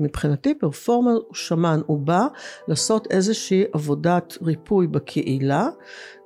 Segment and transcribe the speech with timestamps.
[0.00, 2.26] מבחינתי פרפורמר הוא שמן, הוא בא
[2.68, 5.68] לעשות איזושהי עבודת ריפוי בקהילה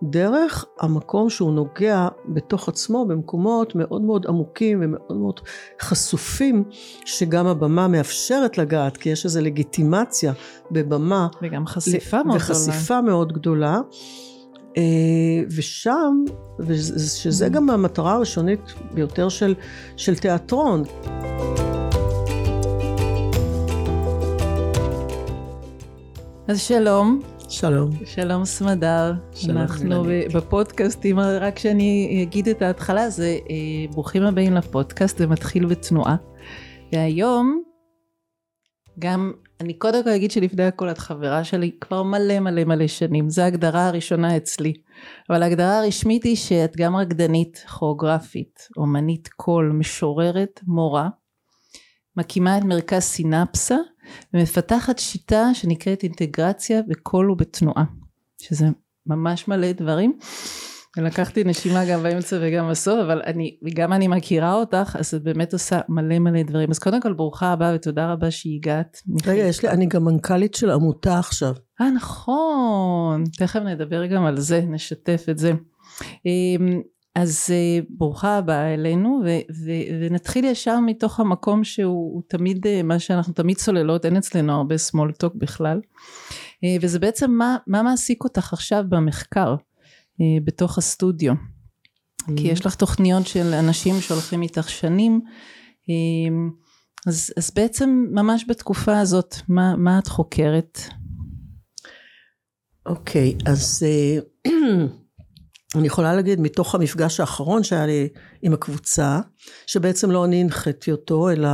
[0.03, 5.41] דרך המקום שהוא נוגע בתוך עצמו במקומות מאוד מאוד עמוקים ומאוד מאוד
[5.81, 6.65] חשופים
[7.05, 10.33] שגם הבמה מאפשרת לגעת כי יש איזו לגיטימציה
[10.71, 11.29] בבמה.
[11.43, 12.51] וגם חשיפה מאוד גדולה.
[12.51, 13.81] וחשיפה מאוד גדולה.
[14.77, 14.83] אה,
[15.57, 16.25] ושם,
[16.59, 18.61] ושזה גם המטרה הראשונית
[18.95, 19.55] ביותר של,
[19.97, 20.83] של תיאטרון.
[26.49, 27.21] אז שלום.
[27.49, 27.91] שלום.
[28.05, 29.13] שלום סמדר.
[29.35, 29.57] שלום.
[29.57, 36.17] אנחנו בפודקאסטים, רק שאני אגיד את ההתחלה, זה אה, ברוכים הבאים לפודקאסט, זה מתחיל בתנועה.
[36.93, 37.63] והיום,
[38.99, 43.31] גם, אני קודם כל אגיד שלפני הכל את חברה שלי כבר מלא מלא מלא שנים,
[43.31, 44.73] זו ההגדרה הראשונה אצלי.
[45.31, 51.09] אבל ההגדרה הרשמית היא שאת גם רקדנית, כוריאוגרפית, אומנית קול, משוררת, מורה,
[52.17, 53.77] מקימה את מרכז סינפסה
[54.35, 57.85] ומפתחת שיטה שנקראת אינטגרציה בקול ובתנועה
[58.43, 58.67] שזה
[59.07, 60.19] ממש מלא דברים
[60.97, 65.53] לקחתי נשימה גם באמצע וגם בסוף אבל אני גם אני מכירה אותך אז את באמת
[65.53, 69.03] עושה מלא מלא דברים אז קודם כל ברוכה הבאה ותודה רבה שהגעת.
[69.27, 71.55] רגע יש לי אני גם מנכ"לית של עמותה עכשיו.
[71.81, 75.53] אה נכון תכף נדבר גם על זה נשתף את זה.
[77.15, 82.99] אז uh, ברוכה הבאה אלינו ו- ו- ונתחיל ישר מתוך המקום שהוא תמיד uh, מה
[82.99, 88.25] שאנחנו תמיד צוללות אין אצלנו הרבה small talk בכלל uh, וזה בעצם מה, מה מעסיק
[88.25, 89.57] אותך עכשיו במחקר
[90.45, 92.33] בתוך הסטודיו mm-hmm.
[92.37, 95.21] כי יש לך תוכניות של אנשים שהולכים איתך שנים
[97.07, 100.79] אז, אז בעצם ממש בתקופה הזאת מה, מה את חוקרת?
[102.87, 103.83] אוקיי okay, אז
[105.75, 108.09] אני יכולה להגיד מתוך המפגש האחרון שהיה לי
[108.43, 109.21] עם הקבוצה,
[109.67, 111.49] שבעצם לא אני הנחיתי אותו, אלא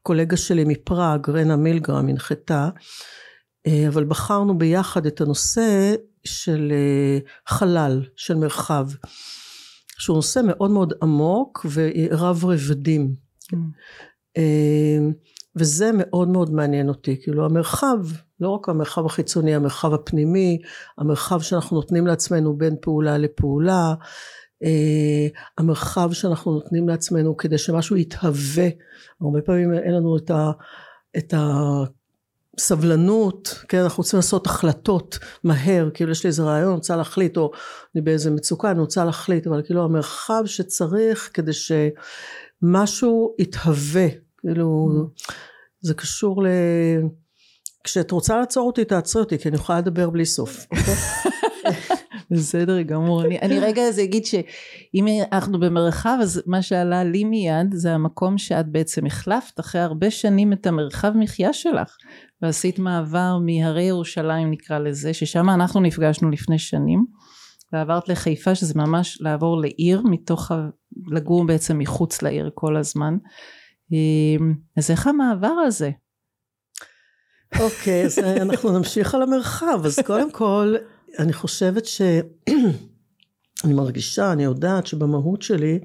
[0.00, 2.68] הקולגה שלי מפראג, רנה מילגרם, הנחתה,
[3.66, 8.86] אה, אבל בחרנו ביחד את הנושא של אה, חלל, של מרחב,
[9.98, 13.14] שהוא נושא מאוד מאוד עמוק ורב רבדים.
[13.52, 14.38] Mm.
[15.56, 17.98] וזה מאוד מאוד מעניין אותי, כאילו המרחב,
[18.40, 20.58] לא רק המרחב החיצוני, המרחב הפנימי,
[20.98, 23.94] המרחב שאנחנו נותנים לעצמנו בין פעולה לפעולה,
[24.64, 25.26] אה,
[25.58, 28.68] המרחב שאנחנו נותנים לעצמנו כדי שמשהו יתהווה,
[29.20, 30.50] הרבה פעמים אין לנו את, ה,
[31.16, 31.34] את
[32.56, 37.36] הסבלנות, כן, אנחנו רוצים לעשות החלטות מהר, כאילו יש לי איזה רעיון, אני רוצה להחליט,
[37.36, 37.50] או
[37.94, 44.06] אני באיזה מצוקה, אני רוצה להחליט, אבל כאילו המרחב שצריך כדי שמשהו יתהווה,
[44.40, 45.32] כאילו mm.
[45.80, 46.48] זה קשור ל...
[47.84, 50.66] כשאת רוצה לעצור אותי תעצרי אותי כי אני יכולה לדבר בלי סוף.
[50.70, 50.94] אוקיי?
[52.30, 53.24] בסדר גמור.
[53.24, 58.38] אני, אני רגע אז אגיד שאם אנחנו במרחב אז מה שעלה לי מיד זה המקום
[58.38, 61.96] שאת בעצם החלפת אחרי הרבה שנים את המרחב מחיה שלך
[62.42, 67.06] ועשית מעבר מהרי ירושלים נקרא לזה ששם אנחנו נפגשנו לפני שנים
[67.72, 70.50] ועברת לחיפה שזה ממש לעבור לעיר מתוך
[71.06, 73.16] לגור בעצם מחוץ לעיר כל הזמן
[73.92, 75.90] אמ, אז איך המעבר הזה?
[77.60, 79.80] אוקיי, אז אנחנו נמשיך על המרחב.
[79.84, 80.74] אז קודם כל,
[81.18, 82.02] אני חושבת ש...
[83.64, 85.78] אני מרגישה, אני יודעת שבמהות שלי,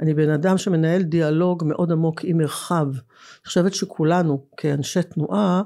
[0.00, 2.86] אני בן אדם שמנהל דיאלוג מאוד עמוק עם מרחב.
[2.92, 5.62] אני חושבת שכולנו, כאנשי תנועה,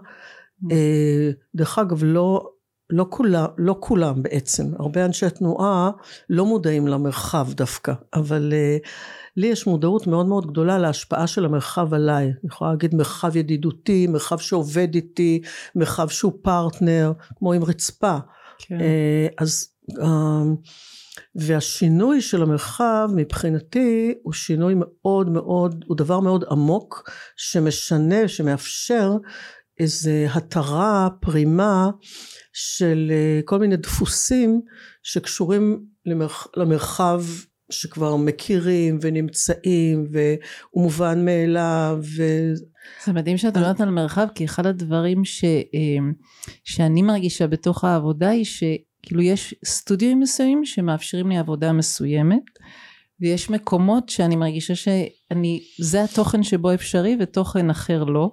[0.72, 2.50] אה, דרך אגב, לא,
[2.91, 5.91] לא, כולה, לא כולם בעצם, הרבה אנשי תנועה
[6.31, 8.88] לא מודעים למרחב דווקא, אבל uh,
[9.37, 12.25] לי יש מודעות מאוד מאוד גדולה להשפעה של המרחב עליי.
[12.25, 15.43] אני יכולה להגיד מרחב ידידותי, מרחב שעובד איתי,
[15.75, 18.17] מרחב שהוא פרטנר, כמו עם רצפה.
[18.59, 18.81] כן.
[18.81, 19.69] אה, אז,
[20.03, 20.55] אמ,
[21.34, 29.12] והשינוי של המרחב מבחינתי הוא שינוי מאוד מאוד, הוא דבר מאוד עמוק, שמשנה, שמאפשר
[29.81, 31.91] איזה התרה, פרימה
[32.53, 34.61] של אה, כל מיני דפוסים
[35.03, 35.84] שקשורים
[36.56, 37.22] למרחב
[37.70, 42.22] שכבר מכירים ונמצאים והוא מובן מאליו ו...
[43.04, 46.12] זה מדהים שאת אומרת על מרחב כי אחד הדברים ש, אמ,
[46.65, 52.42] שאני מרגישה בתוך העבודה היא שכאילו יש סטודיו מסוימים שמאפשרים לי עבודה מסוימת
[53.21, 58.30] ויש מקומות שאני מרגישה שאני זה התוכן שבו אפשרי ותוכן אחר לא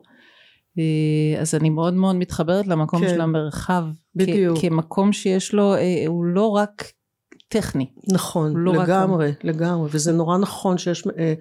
[0.79, 3.83] אה, אז אני מאוד מאוד מתחברת למקום כן, של המרחב
[4.15, 4.57] בדיוק.
[4.57, 6.91] כ- כמקום שיש לו אה, הוא לא רק
[7.51, 7.89] טכני.
[8.13, 9.44] נכון, לא לגמרי, רק...
[9.44, 11.33] לגמרי, וזה נורא נכון שיש אה,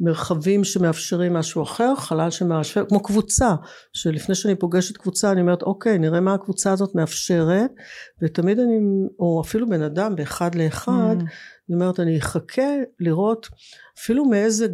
[0.00, 3.54] מרחבים שמאפשרים משהו אחר, חלל שמאפשר, כמו קבוצה,
[3.92, 7.70] שלפני שאני פוגשת קבוצה אני אומרת אוקיי נראה מה הקבוצה הזאת מאפשרת,
[8.22, 8.78] ותמיד אני,
[9.18, 11.24] או אפילו בן אדם באחד לאחד, mm.
[11.68, 13.48] אני אומרת אני אחכה לראות
[13.98, 14.66] אפילו מאיזה,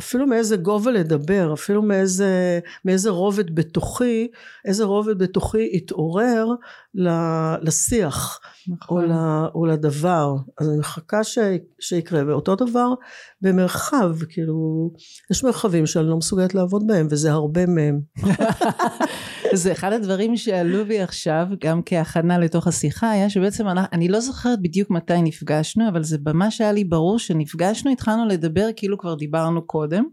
[0.00, 4.28] אפילו מאיזה גובה לדבר, אפילו מאיזה, מאיזה רובד בתוכי,
[4.64, 6.46] איזה רובד בתוכי יתעורר
[7.62, 9.04] לשיח נכון.
[9.04, 9.12] או, ל,
[9.54, 10.34] או לדבר.
[10.60, 11.38] אז אני מחכה ש,
[11.80, 12.88] שיקרה, ואותו דבר
[13.40, 14.90] במרחב, כאילו,
[15.30, 18.00] יש מרחבים שאני לא מסוגלת לעבוד בהם, וזה הרבה מהם.
[19.54, 24.20] זה אחד הדברים שעלו בי עכשיו, גם כהכנה לתוך השיחה, היה שבעצם אני, אני לא
[24.20, 29.14] זוכרת בדיוק מתי נפגשנו, אבל זה ממש היה לי ברור שנפגשנו, התחלנו לדבר כאילו כבר
[29.14, 30.04] דיברנו קודם.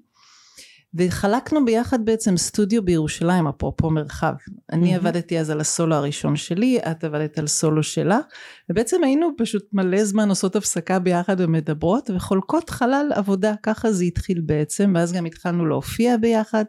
[0.93, 4.33] וחלקנו ביחד בעצם סטודיו בירושלים אפרופו מרחב
[4.71, 4.97] אני mm-hmm.
[4.97, 8.19] עבדתי אז על הסולו הראשון שלי את עבדת על סולו שלה
[8.69, 14.41] ובעצם היינו פשוט מלא זמן עושות הפסקה ביחד ומדברות וחולקות חלל עבודה ככה זה התחיל
[14.41, 16.65] בעצם ואז גם התחלנו להופיע ביחד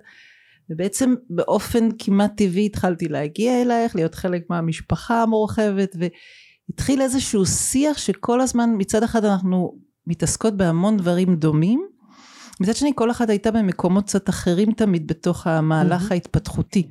[0.71, 8.41] ובעצם באופן כמעט טבעי התחלתי להגיע אלייך להיות חלק מהמשפחה המורחבת והתחיל איזשהו שיח שכל
[8.41, 11.87] הזמן מצד אחד אנחנו מתעסקות בהמון דברים דומים
[12.61, 16.89] מצד שני כל אחת הייתה במקומות קצת אחרים תמיד בתוך המהלך ההתפתחותי.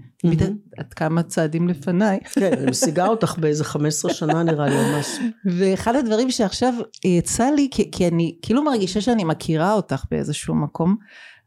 [0.80, 2.20] את כמה צעדים לפניי.
[2.34, 5.08] כן, אני משיגה אותך באיזה 15 שנה נראה לי ממש.
[5.46, 6.74] ואחד הדברים שעכשיו
[7.06, 10.96] יצא לי, כי, כי אני כאילו מרגישה שאני מכירה אותך באיזשהו מקום,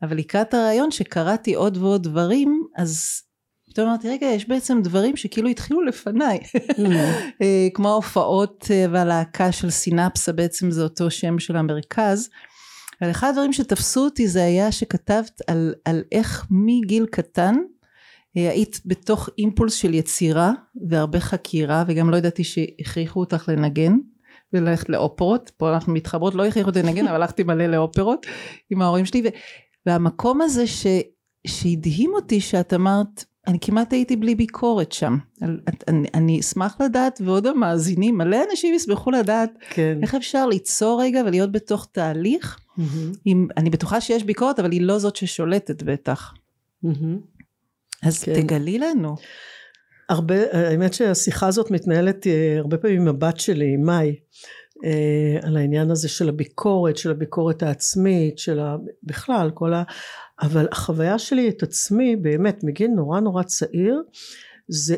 [0.02, 3.22] אבל לקראת הרעיון שקראתי עוד ועוד דברים, אז
[3.70, 6.38] פתאום אמרתי רגע יש בעצם דברים שכאילו התחילו לפניי
[7.42, 12.28] אה, כמו ההופעות אה, והלהקה של סינפסה בעצם זה אותו שם של המרכז
[13.02, 17.54] אבל אחד הדברים שתפסו אותי זה היה שכתבת על, על איך מגיל קטן
[18.36, 20.52] אה, היית בתוך אימפולס של יצירה
[20.88, 23.92] והרבה חקירה וגם לא ידעתי שהכריחו אותך לנגן
[24.52, 28.26] וללכת לאופרות פה אנחנו מתחברות לא הכריחו אותי לנגן אבל הלכתי מלא לאופרות
[28.70, 29.28] עם ההורים שלי ו,
[29.86, 30.86] והמקום הזה ש,
[31.46, 35.16] שהדהים אותי שאת אמרת אני כמעט הייתי בלי ביקורת שם.
[35.88, 39.98] אני, אני אשמח לדעת, ועוד המאזינים, מלא אנשים ישמחו לדעת כן.
[40.02, 42.58] איך אפשר ליצור רגע ולהיות בתוך תהליך.
[42.78, 43.18] Mm-hmm.
[43.24, 46.34] עם, אני בטוחה שיש ביקורת, אבל היא לא זאת ששולטת בטח.
[46.84, 46.88] Mm-hmm.
[48.02, 48.42] אז כן.
[48.42, 49.16] תגלי לנו.
[50.08, 54.16] הרבה, האמת שהשיחה הזאת מתנהלת אה, הרבה פעמים עם הבת שלי, עם מאי.
[54.84, 58.76] אה, על העניין הזה של הביקורת, של הביקורת העצמית, של ה...
[59.02, 59.82] בכלל כל ה...
[60.42, 64.02] אבל החוויה שלי את עצמי באמת מגיל נורא נורא צעיר
[64.68, 64.96] זה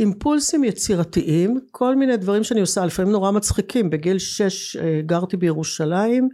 [0.00, 3.90] אימפולסים יצירתיים כל מיני דברים שאני עושה לפעמים נורא מצחיקים.
[3.90, 6.28] בגיל שש אה, גרתי בירושלים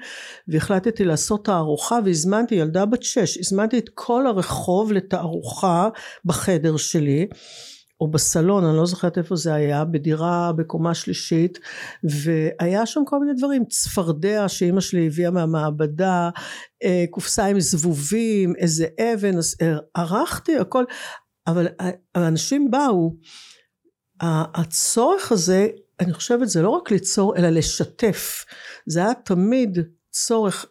[0.48, 5.88] והחלטתי לעשות תערוכה והזמנתי ילדה בת שש הזמנתי את כל הרחוב לתערוכה
[6.24, 7.26] בחדר שלי
[8.00, 11.58] או בסלון, אני לא זוכרת איפה זה היה, בדירה בקומה שלישית,
[12.04, 16.30] והיה שם כל מיני דברים, צפרדע שאימא שלי הביאה מהמעבדה,
[16.84, 20.84] אה, קופסה עם זבובים, איזה אבן, אה, ערכתי הכל,
[21.48, 21.68] אבל
[22.16, 23.14] אנשים באו,
[24.20, 25.68] הצורך הזה,
[26.00, 28.44] אני חושבת זה לא רק ליצור אלא לשתף,
[28.86, 29.78] זה היה תמיד
[30.10, 30.66] צורך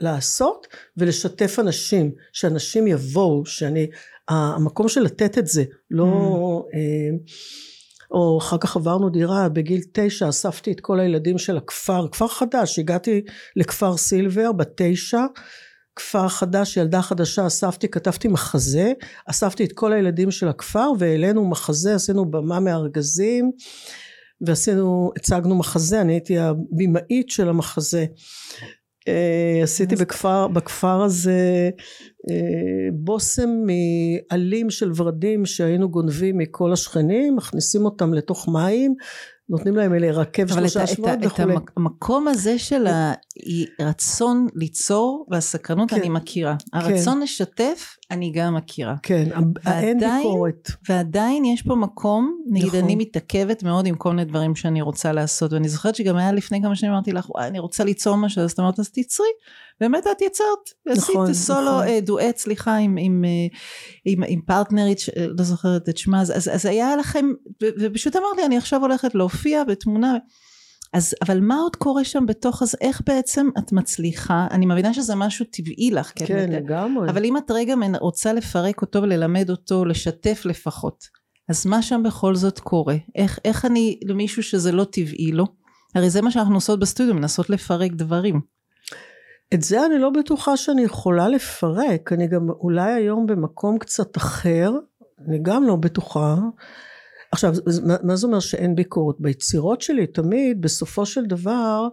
[0.00, 0.66] לעשות
[0.96, 3.86] ולשתף אנשים, שאנשים יבואו, שאני
[4.28, 6.76] המקום של לתת את זה לא mm.
[6.76, 7.16] אה,
[8.10, 12.78] או אחר כך עברנו דירה בגיל תשע אספתי את כל הילדים של הכפר כפר חדש
[12.78, 13.22] הגעתי
[13.56, 15.24] לכפר סילבר בתשע
[15.96, 18.92] כפר חדש ילדה חדשה אספתי כתבתי מחזה
[19.26, 23.50] אספתי את כל הילדים של הכפר והעלינו מחזה עשינו במה מארגזים
[24.40, 28.06] ועשינו הצגנו מחזה אני הייתי הבמאית של המחזה.
[29.08, 31.70] אה, עשיתי בכפר, בכפר הזה
[32.30, 38.94] אה, בושם מעלים של ורדים שהיינו גונבים מכל השכנים, מכניסים אותם לתוך מים,
[39.48, 41.56] נותנים להם להירקב שלושה שבועות וכולי.
[41.56, 42.86] את המקום הזה של
[43.78, 46.56] הרצון ליצור והסקרנות כן, אני מכירה.
[46.72, 46.78] כן.
[46.78, 48.94] הרצון לשתף אני גם מכירה.
[49.02, 49.28] כן,
[49.66, 50.70] אין ביקורת.
[50.88, 52.80] ועדיין יש פה מקום, נגיד נכון.
[52.80, 56.62] אני מתעכבת מאוד עם כל מיני דברים שאני רוצה לעשות, ואני זוכרת שגם היה לפני
[56.62, 59.26] כמה שנים אמרתי לך, וואי אני רוצה ליצור משהו, אז את אמרת אז תצרי.
[59.80, 61.86] באמת את יצרת, נכון, עשית סולו, נכון.
[61.86, 63.56] אה, דואט סליחה עם, עם, אה,
[64.04, 64.98] עם, עם פרטנרית,
[65.38, 67.26] לא זוכרת את שמה, אז, אז היה לכם,
[67.62, 70.16] ופשוט אמרתי אני עכשיו הולכת להופיע בתמונה,
[70.94, 74.46] אז אבל מה עוד קורה שם בתוך אז איך בעצם את מצליחה?
[74.50, 77.10] אני מבינה שזה משהו טבעי לך כן לגמרי.
[77.10, 81.04] אבל אם את רגע רוצה לפרק אותו וללמד אותו לשתף לפחות
[81.48, 82.96] אז מה שם בכל זאת קורה?
[83.14, 85.44] איך, איך אני למישהו שזה לא טבעי לו?
[85.94, 88.40] הרי זה מה שאנחנו עושות בסטודיו מנסות לפרק דברים
[89.54, 92.12] את זה אני לא בטוחה שאני יכולה לפרק.
[92.12, 94.70] אני גם אולי היום במקום קצת אחר
[95.28, 96.36] אני גם לא בטוחה.
[97.32, 97.52] עכשיו
[98.02, 101.88] מה זה אומר שאין ביקורת ביצירות שלי תמיד בסופו של דבר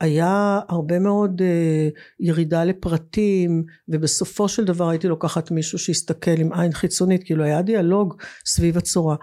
[0.00, 6.72] היה הרבה מאוד uh, ירידה לפרטים ובסופו של דבר הייתי לוקחת מישהו שיסתכל עם עין
[6.72, 8.14] חיצונית כאילו היה דיאלוג
[8.46, 9.16] סביב הצורה.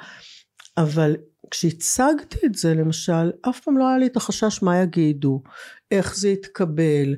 [0.77, 1.15] אבל
[1.51, 5.41] כשהצגתי את זה למשל אף פעם לא היה לי את החשש מה יגידו
[5.91, 7.15] איך זה יתקבל,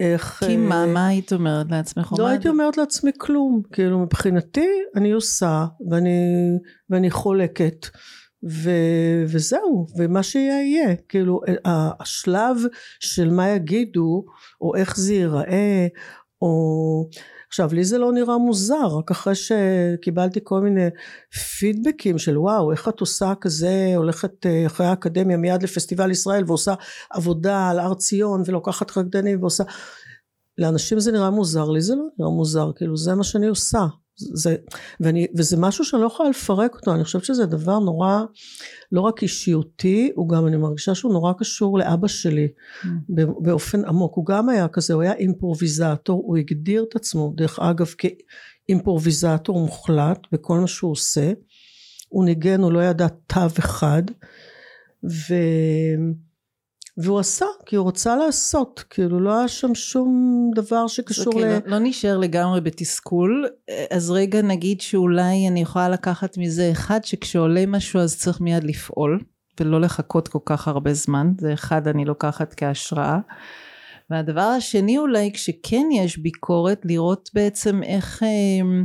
[0.00, 0.44] איך...
[0.46, 2.14] כי מה, מה היית אומרת לעצמך?
[2.18, 6.10] לא הייתי אומרת לעצמי כלום, כאילו מבחינתי אני עושה ואני,
[6.90, 7.86] ואני חולקת
[8.48, 8.70] ו,
[9.28, 12.56] וזהו, ומה שיהיה יהיה, כאילו השלב
[13.00, 14.24] של מה יגידו
[14.60, 15.86] או איך זה ייראה
[16.42, 17.08] או
[17.56, 20.88] עכשיו לי זה לא נראה מוזר רק אחרי שקיבלתי כל מיני
[21.58, 26.74] פידבקים של וואו איך את עושה כזה הולכת אה, אחרי האקדמיה מיד לפסטיבל ישראל ועושה
[27.10, 29.64] עבודה על הר ציון ולוקחת רקדנים ועושה
[30.58, 33.86] לאנשים זה נראה מוזר לי זה לא נראה מוזר כאילו זה מה שאני עושה
[34.16, 34.56] זה,
[35.00, 38.20] ואני, וזה משהו שאני לא יכולה לפרק אותו, אני חושבת שזה דבר נורא,
[38.92, 42.86] לא רק אישיותי, הוא גם, אני מרגישה שהוא נורא קשור לאבא שלי, mm.
[43.40, 47.94] באופן עמוק, הוא גם היה כזה, הוא היה אימפרוביזטור, הוא הגדיר את עצמו, דרך אגב,
[47.98, 51.32] כאימפרוביזטור מוחלט בכל מה שהוא עושה,
[52.08, 54.02] הוא ניגן, הוא לא ידע תו אחד,
[55.04, 55.34] ו...
[56.98, 61.50] והוא עשה כי הוא רצה לעשות כאילו לא היה שם שום דבר שקשור okay, אוקיי,
[61.50, 61.52] ל...
[61.52, 63.46] לא, לא נשאר לגמרי בתסכול.
[63.90, 69.20] אז רגע נגיד שאולי אני יכולה לקחת מזה אחד שכשעולה משהו אז צריך מיד לפעול
[69.60, 71.32] ולא לחכות כל כך הרבה זמן.
[71.38, 73.18] זה אחד אני לוקחת כהשראה.
[74.10, 78.84] והדבר השני אולי כשכן יש ביקורת לראות בעצם איך אמ,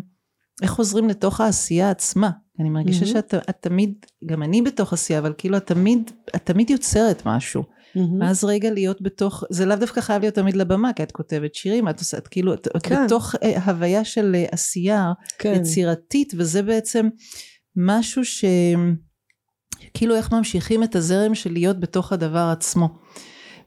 [0.62, 2.30] איך חוזרים לתוך העשייה עצמה.
[2.60, 3.08] אני מרגישה mm-hmm.
[3.08, 7.64] שאת את תמיד גם אני בתוך עשייה אבל כאילו את תמיד את תמיד יוצרת משהו
[7.96, 8.22] Mm-hmm.
[8.22, 11.90] ואז רגע להיות בתוך, זה לאו דווקא חייב להיות תמיד לבמה, כי את כותבת שירים,
[11.90, 13.06] את עושה, את כאילו, את כן.
[13.06, 15.54] בתוך אה, הוויה של אה, עשייה כן.
[15.56, 17.10] יצירתית, וזה בעצם
[17.76, 18.46] משהו ש...
[19.94, 22.90] כאילו איך ממשיכים את הזרם של להיות בתוך הדבר עצמו.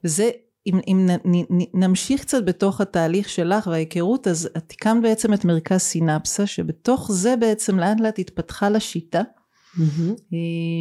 [0.04, 0.30] וזה,
[0.66, 5.44] אם, אם נ, נ, נמשיך קצת בתוך התהליך שלך וההיכרות, אז את הקמת בעצם את
[5.44, 10.34] מרכז סינפסה, שבתוך זה בעצם לאט לאט התפתחה לה שיטה, mm-hmm.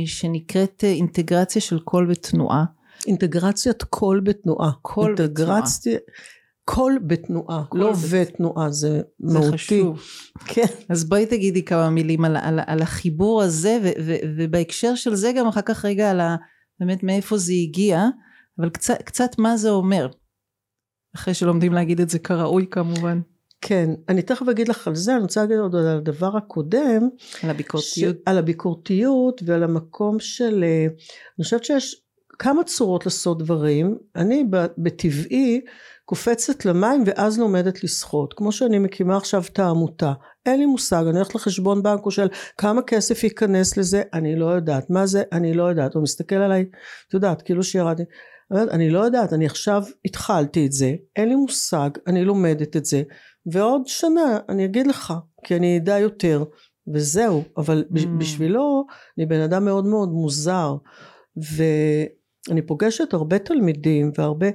[0.06, 2.66] שנקראת אינטגרציה של קול ותנועה.
[3.08, 4.72] אינטגרציית קול בתנועה.
[4.82, 6.44] קול אינטגרציה, בתנועה.
[6.66, 7.98] קול בתנועה, קול לא בת...
[8.10, 9.58] ותנועה, זה, זה מהותי.
[9.58, 10.02] חשוב.
[10.46, 10.66] כן.
[10.90, 15.32] אז בואי תגידי כמה מילים על, על, על החיבור הזה, ו, ו, ובהקשר של זה
[15.38, 16.36] גם אחר כך רגע על ה,
[16.80, 18.06] באמת מאיפה זה הגיע,
[18.60, 20.08] אבל קצת, קצת מה זה אומר.
[21.16, 23.20] אחרי שלומדים להגיד את זה כראוי כמובן.
[23.62, 27.10] כן, אני תכף אגיד לך על זה, אני רוצה להגיד עוד על הדבר הקודם.
[27.44, 28.16] על הביקורתיות.
[28.16, 28.20] ש...
[28.26, 30.86] על הביקורתיות ועל המקום של, אה,
[31.38, 32.03] אני חושבת שיש
[32.40, 34.44] כמה צורות לעשות דברים, אני
[34.78, 35.62] בטבעי
[36.06, 40.14] קופצת למים ואז לומדת לשחות, כמו שאני מקימה עכשיו את העמותה,
[40.46, 44.46] אין לי מושג, אני הולכת לחשבון בנק, הוא שואל כמה כסף ייכנס לזה, אני לא
[44.46, 46.66] יודעת, מה זה, אני לא יודעת, הוא מסתכל עליי,
[47.08, 48.04] את יודעת, כאילו שירדתי,
[48.52, 53.04] אני לא יודעת, אני עכשיו התחלתי את זה, אין לי מושג, אני לומדת את זה,
[53.52, 55.14] ועוד שנה אני אגיד לך,
[55.44, 56.44] כי אני אדע יותר,
[56.94, 58.08] וזהו, אבל mm.
[58.20, 58.86] בשבילו
[59.18, 60.76] אני בן אדם מאוד מאוד מוזר,
[61.38, 61.64] ו...
[62.52, 64.48] אני פוגשת הרבה תלמידים והרבה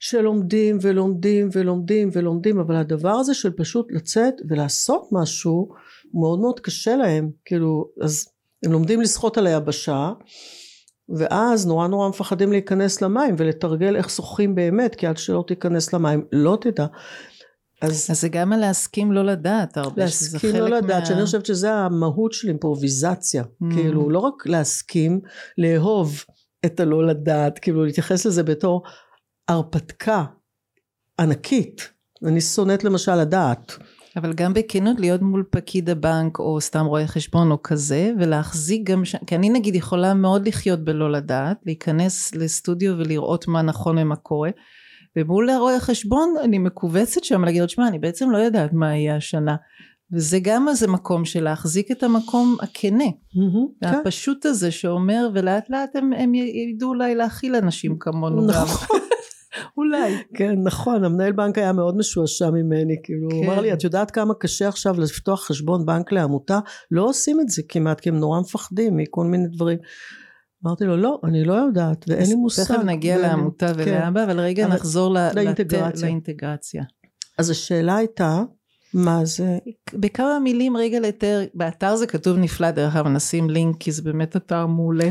[0.00, 5.68] שלומדים ולומדים ולומדים ולומדים אבל הדבר הזה של פשוט לצאת ולעשות משהו
[6.14, 7.30] מאוד מאוד קשה להם.
[7.44, 8.28] כאילו אז
[8.64, 10.12] הם לומדים לשחות על היבשה
[11.08, 16.24] ואז נורא נורא מפחדים להיכנס למים ולתרגל איך שוחים באמת כי עד שלא תיכנס למים
[16.32, 16.86] לא תדע.
[17.82, 21.06] אז, אז זה גם על להסכים לא לדעת הרבה, להסכים לא לדעת, מה...
[21.06, 23.74] שאני חושבת שזה המהות של אימפרוביזציה, mm.
[23.74, 25.20] כאילו לא רק להסכים,
[25.58, 26.24] לאהוב
[26.66, 28.82] את הלא לדעת, כאילו להתייחס לזה בתור
[29.48, 30.24] הרפתקה
[31.20, 31.92] ענקית.
[32.26, 33.72] אני שונאת למשל לדעת.
[34.16, 39.04] אבל גם בכנות להיות מול פקיד הבנק או סתם רואה חשבון או כזה ולהחזיק גם,
[39.04, 39.16] ש...
[39.26, 44.50] כי אני נגיד יכולה מאוד לחיות בלא לדעת, להיכנס לסטודיו ולראות מה נכון ומה קורה
[45.16, 49.16] ומול רואה חשבון אני מכווצת שם להגיד לו תשמע אני בעצם לא יודעת מה יהיה
[49.16, 49.56] השנה
[50.12, 54.48] וזה גם איזה מקום של להחזיק את המקום הכנה, mm-hmm, הפשוט כן.
[54.48, 58.66] הזה שאומר ולאט לאט הם, הם ידעו אולי להכיל אנשים כמונו נכון.
[58.92, 58.98] גם.
[59.76, 60.14] אולי.
[60.34, 63.36] כן, נכון, המנהל בנק היה מאוד משועשע ממני, כאילו, כן.
[63.36, 66.58] הוא אמר לי, את יודעת כמה קשה עכשיו לפתוח חשבון בנק לעמותה?
[66.90, 69.78] לא עושים את זה כמעט, כי הם נורא מפחדים מכל מיני דברים.
[70.66, 72.62] אמרתי לו, לא, אני לא יודעת, ואין לי מושג.
[72.62, 73.80] תכף נגיע ואני, לעמותה כן.
[73.80, 76.08] ולאבא, אבל רגע אבל נחזור לאינטגרציה.
[76.08, 76.82] לאינטגרציה.
[77.38, 78.42] אז השאלה הייתה,
[78.94, 79.58] מה זה?
[79.94, 84.36] בכמה מילים רגע לתאר, באתר זה כתוב נפלא דרך אגב נשים לינק כי זה באמת
[84.36, 85.10] אתר מעולה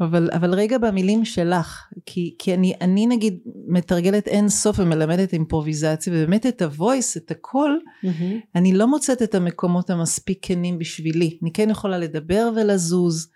[0.00, 3.38] אבל, אבל רגע במילים שלך כי, כי אני, אני נגיד
[3.68, 8.34] מתרגלת אין סוף ומלמדת אימפרוביזציה ובאמת את הוויס את הקול mm-hmm.
[8.54, 13.28] אני לא מוצאת את המקומות המספיק כנים בשבילי אני כן יכולה לדבר ולזוז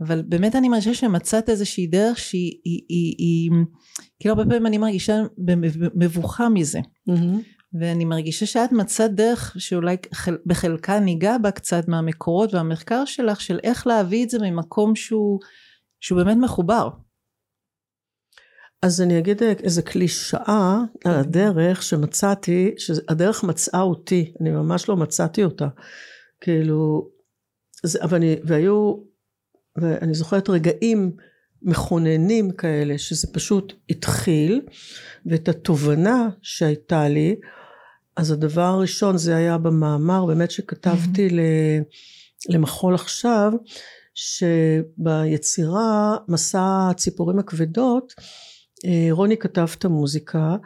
[0.00, 3.50] אבל באמת אני מרגישה שמצאת איזושהי דרך שהיא היא, היא, היא,
[4.20, 5.22] כאילו הרבה פעמים אני מרגישה
[5.94, 7.55] מבוכה מזה mm-hmm.
[7.72, 9.96] ואני מרגישה שאת מצאת דרך שאולי
[10.46, 15.40] בחלקה ניגע בה קצת מהמקורות והמחקר שלך של איך להביא את זה ממקום שהוא,
[16.00, 16.88] שהוא באמת מחובר.
[18.82, 25.44] אז אני אגיד איזה קלישאה על הדרך שמצאתי, שהדרך מצאה אותי, אני ממש לא מצאתי
[25.44, 25.68] אותה.
[26.40, 27.10] כאילו,
[27.82, 28.94] זה, אבל אני, והיו,
[29.76, 31.16] ואני זוכרת רגעים
[31.62, 34.60] מכוננים כאלה, שזה פשוט התחיל,
[35.26, 37.36] ואת התובנה שהייתה לי,
[38.16, 41.28] אז הדבר הראשון זה היה במאמר באמת שכתבתי.
[42.48, 43.52] למחול עכשיו,
[44.14, 48.14] שביצירה מסע הציפורים הכבדות
[48.84, 50.56] אה, רוני כתב את המוזיקה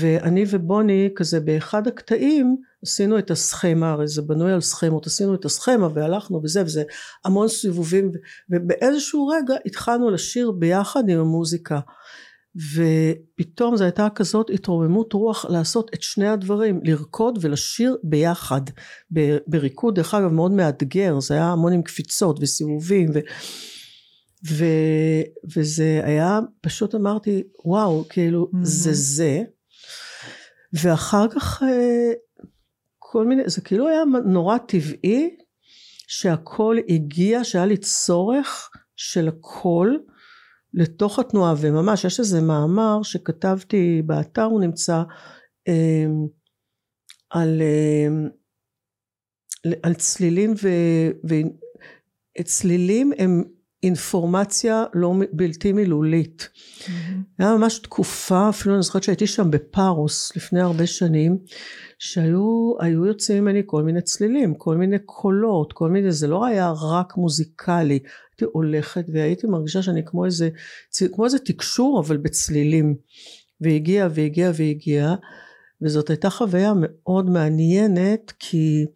[0.00, 5.44] ואני ובוני כזה באחד הקטעים עשינו את הסכמה הרי זה בנוי על סכמות עשינו את
[5.44, 6.82] הסכמה והלכנו וזה וזה
[7.24, 8.10] המון סיבובים
[8.50, 11.80] ובאיזשהו רגע התחלנו לשיר ביחד עם המוזיקה
[12.56, 18.60] ופתאום זו הייתה כזאת התרוממות רוח לעשות את שני הדברים לרקוד ולשיר ביחד
[19.46, 23.18] בריקוד דרך אגב מאוד מאתגר זה היה המון עם קפיצות וסיבובים ו...
[24.48, 24.64] ו...
[25.56, 28.58] וזה היה פשוט אמרתי וואו כאילו mm-hmm.
[28.62, 29.42] זה זה
[30.72, 32.12] ואחר כך אה,
[32.98, 35.36] כל מיני זה כאילו היה נורא טבעי
[36.06, 39.96] שהכל הגיע שהיה לי צורך של הכל
[40.74, 45.02] לתוך התנועה וממש יש איזה מאמר שכתבתי באתר הוא נמצא
[45.68, 46.06] אה,
[47.30, 48.08] על, אה,
[49.82, 50.68] על צלילים ו,
[52.38, 53.42] וצלילים הם
[53.82, 56.48] אינפורמציה לא בלתי מילולית.
[56.52, 56.90] Mm-hmm.
[57.38, 61.38] היה ממש תקופה, אפילו אני זוכרת שהייתי שם בפארוס לפני הרבה שנים,
[61.98, 67.16] שהיו יוצאים ממני כל מיני צלילים, כל מיני קולות, כל מיני, זה לא היה רק
[67.16, 67.98] מוזיקלי,
[68.40, 70.48] הייתי הולכת והייתי מרגישה שאני כמו איזה,
[71.12, 72.96] כמו איזה תקשור אבל בצלילים,
[73.60, 75.14] והגיע והגיע והגיע,
[75.82, 78.86] וזאת הייתה חוויה מאוד מעניינת כי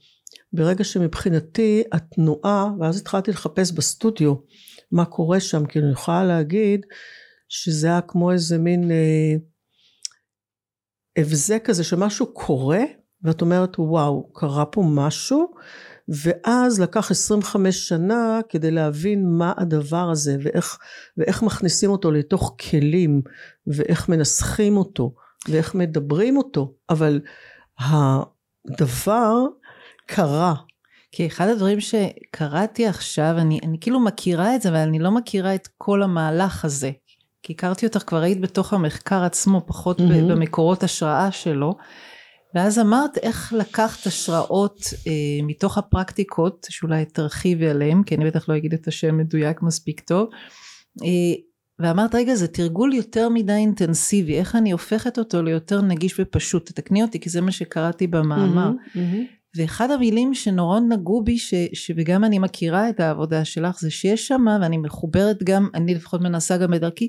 [0.52, 4.34] ברגע שמבחינתי התנועה, ואז התחלתי לחפש בסטודיו
[4.92, 6.86] מה קורה שם, כי אני יכולה להגיד
[7.48, 9.34] שזה היה כמו איזה מין אה,
[11.16, 12.82] הבזק כזה שמשהו קורה,
[13.22, 15.54] ואת אומרת וואו, קרה פה משהו,
[16.08, 20.78] ואז לקח 25 שנה כדי להבין מה הדבר הזה, ואיך,
[21.16, 23.22] ואיך מכניסים אותו לתוך כלים,
[23.66, 25.14] ואיך מנסחים אותו,
[25.48, 27.20] ואיך מדברים אותו, אבל
[27.78, 29.44] הדבר
[30.06, 30.54] קרה.
[31.12, 35.54] כי אחד הדברים שקראתי עכשיו, אני, אני כאילו מכירה את זה, אבל אני לא מכירה
[35.54, 36.90] את כל המהלך הזה.
[37.42, 40.28] כי הכרתי אותך, כבר היית בתוך המחקר עצמו, פחות mm-hmm.
[40.28, 41.74] במקורות השראה שלו.
[42.54, 48.56] ואז אמרת איך לקחת השראות אה, מתוך הפרקטיקות, שאולי תרחיבי עליהן, כי אני בטח לא
[48.56, 50.28] אגיד את השם מדויק מספיק טוב.
[51.02, 51.34] אה,
[51.78, 57.02] ואמרת רגע זה תרגול יותר מדי אינטנסיבי איך אני הופכת אותו ליותר נגיש ופשוט תתקני
[57.02, 59.34] אותי כי זה מה שקראתי במאמר mm-hmm, mm-hmm.
[59.56, 64.44] ואחד המילים שנורא נגעו בי, ש, שגם אני מכירה את העבודה שלך, זה שיש שם,
[64.60, 67.08] ואני מחוברת גם, אני לפחות מנסה גם בדרכי,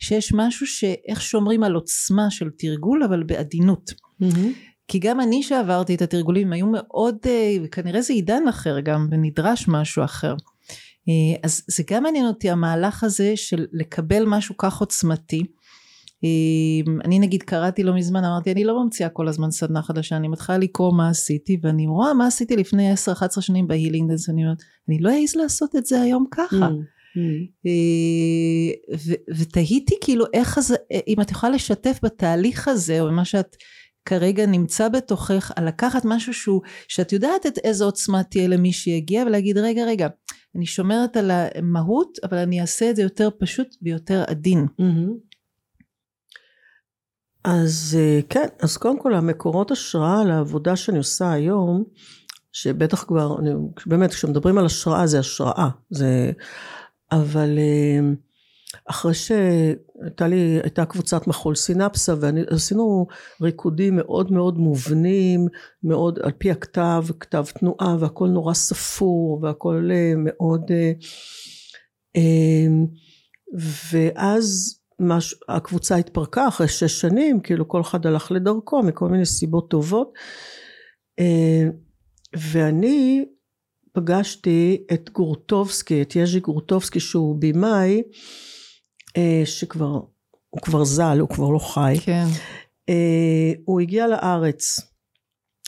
[0.00, 3.90] שיש משהו שאיך שומרים על עוצמה של תרגול, אבל בעדינות.
[4.22, 4.75] Mm-hmm.
[4.88, 9.68] כי גם אני שעברתי את התרגולים היו מאוד, אה, וכנראה זה עידן אחר גם, ונדרש
[9.68, 10.34] משהו אחר.
[11.08, 15.42] אה, אז זה גם מעניין אותי המהלך הזה של לקבל משהו כך עוצמתי.
[17.04, 20.58] אני נגיד קראתי לא מזמן אמרתי אני לא ממציאה כל הזמן סדנה חדשה אני מתחילה
[20.58, 24.58] לקרוא מה עשיתי ואני רואה מה עשיתי לפני 10-11 שנים ב healing dance אני אומרת
[24.88, 27.16] אני לא אעז לעשות את זה היום ככה mm,
[27.66, 27.70] mm.
[29.38, 30.58] ותהיתי כאילו איך
[31.06, 33.56] אם את יכולה לשתף בתהליך הזה או מה שאת
[34.06, 39.24] כרגע נמצא בתוכך על לקחת משהו שהוא שאת יודעת את איזה עוצמה תהיה למי שיגיע
[39.26, 40.08] ולהגיד רגע רגע
[40.56, 45.26] אני שומרת על המהות אבל אני אעשה את זה יותר פשוט ויותר עדין mm-hmm.
[47.46, 51.84] אז אה, כן, אז קודם כל המקורות השראה לעבודה שאני עושה היום,
[52.52, 53.50] שבטח כבר, אני,
[53.86, 56.32] באמת כשמדברים על השראה זה השראה, זה,
[57.12, 58.00] אבל אה,
[58.84, 63.06] אחרי שהייתה לי, הייתה קבוצת מחול סינפסה ועשינו
[63.42, 65.46] ריקודים מאוד מאוד מובנים,
[65.82, 70.70] מאוד על פי הכתב, כתב תנועה והכל נורא ספור והכל אה, מאוד,
[73.92, 75.34] ואז מש...
[75.48, 80.12] הקבוצה התפרקה אחרי שש שנים, כאילו כל אחד הלך לדרכו מכל מיני סיבות טובות.
[81.18, 81.68] אה,
[82.36, 83.24] ואני
[83.92, 88.02] פגשתי את גורטובסקי, את יז'י גורטובסקי שהוא במאי, אה,
[89.44, 90.00] שכבר,
[90.50, 91.96] הוא כבר ז"ל, הוא כבר לא חי.
[92.00, 92.26] כן.
[92.88, 94.80] אה, הוא הגיע לארץ.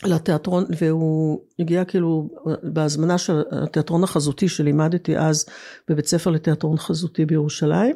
[0.05, 2.29] לתיאטרון והוא הגיע כאילו
[2.63, 5.45] בהזמנה של התיאטרון החזותי שלימדתי אז
[5.89, 7.95] בבית ספר לתיאטרון חזותי בירושלים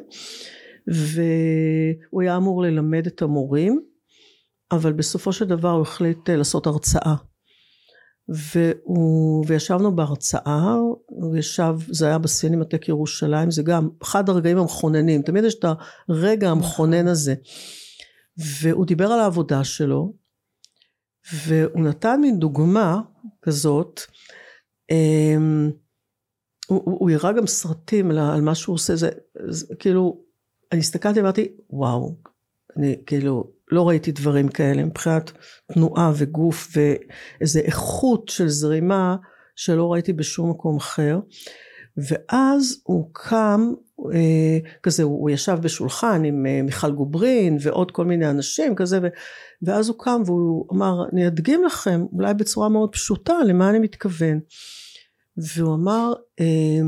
[0.86, 3.80] והוא היה אמור ללמד את המורים
[4.72, 7.14] אבל בסופו של דבר הוא החליט אה, לעשות הרצאה
[8.28, 10.74] והוא, וישבנו בהרצאה,
[11.06, 15.64] הוא ישב, זה היה בסינמטק ירושלים, זה גם אחד הרגעים המכוננים, תמיד יש את
[16.08, 17.34] הרגע המכונן הזה.
[18.36, 20.12] והוא דיבר על העבודה שלו,
[21.46, 23.00] והוא נתן מין דוגמה
[23.42, 24.00] כזאת,
[24.90, 25.70] אמ,
[26.66, 29.10] הוא, הוא, הוא הראה גם סרטים על, על מה שהוא עושה, זה,
[29.48, 30.24] זה כאילו,
[30.72, 32.16] אני הסתכלתי ואמרתי, וואו,
[32.76, 35.32] אני כאילו, לא ראיתי דברים כאלה מבחינת
[35.72, 39.16] תנועה וגוף ואיזה איכות של זרימה
[39.56, 41.18] שלא ראיתי בשום מקום אחר.
[41.96, 43.72] ואז הוא קם,
[44.14, 49.06] אה, כזה, הוא, ישב בשולחן עם אה, מיכל גוברין ועוד כל מיני אנשים כזה, ו,
[49.62, 54.40] ואז הוא קם והוא אמר, אני אדגים לכם, אולי בצורה מאוד פשוטה, למה אני מתכוון.
[55.36, 56.80] והוא אמר, אה,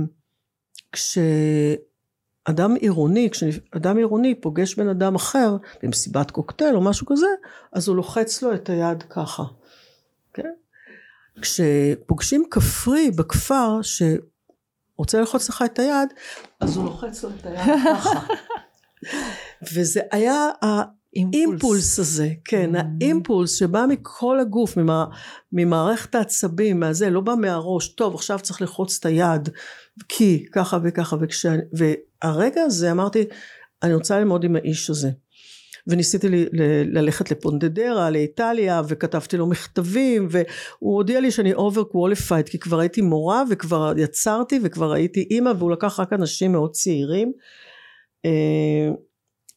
[2.47, 7.27] כשאדם עירוני, כשאדם עירוני פוגש בן אדם אחר במסיבת קוקטייל או משהו כזה,
[7.73, 9.43] אז הוא לוחץ לו את היד ככה,
[10.35, 10.51] כן?
[11.43, 16.09] כשפוגשים כפרי בכפר שרוצה ללחוץ לך את היד,
[16.61, 18.21] אז הוא לוחץ לו את היד ככה.
[19.75, 20.51] וזה היה
[21.17, 22.79] האימפולס הזה, כן, mm.
[23.01, 25.05] האימפולס שבא מכל הגוף, ממע,
[25.53, 29.49] ממערכת העצבים, מהזה, לא בא מהראש, טוב עכשיו צריך ללחוץ את היד,
[30.09, 33.25] כי ככה וככה, וכש, והרגע הזה אמרתי,
[33.83, 35.11] אני רוצה ללמוד עם האיש הזה.
[35.87, 42.59] וניסיתי ל, ל, ללכת לפונטדרה, לאיטליה, וכתבתי לו מכתבים, והוא הודיע לי שאני overqualified, כי
[42.59, 47.33] כבר הייתי מורה, וכבר יצרתי, וכבר הייתי אימא, והוא לקח רק אנשים מאוד צעירים.
[48.25, 48.91] אה,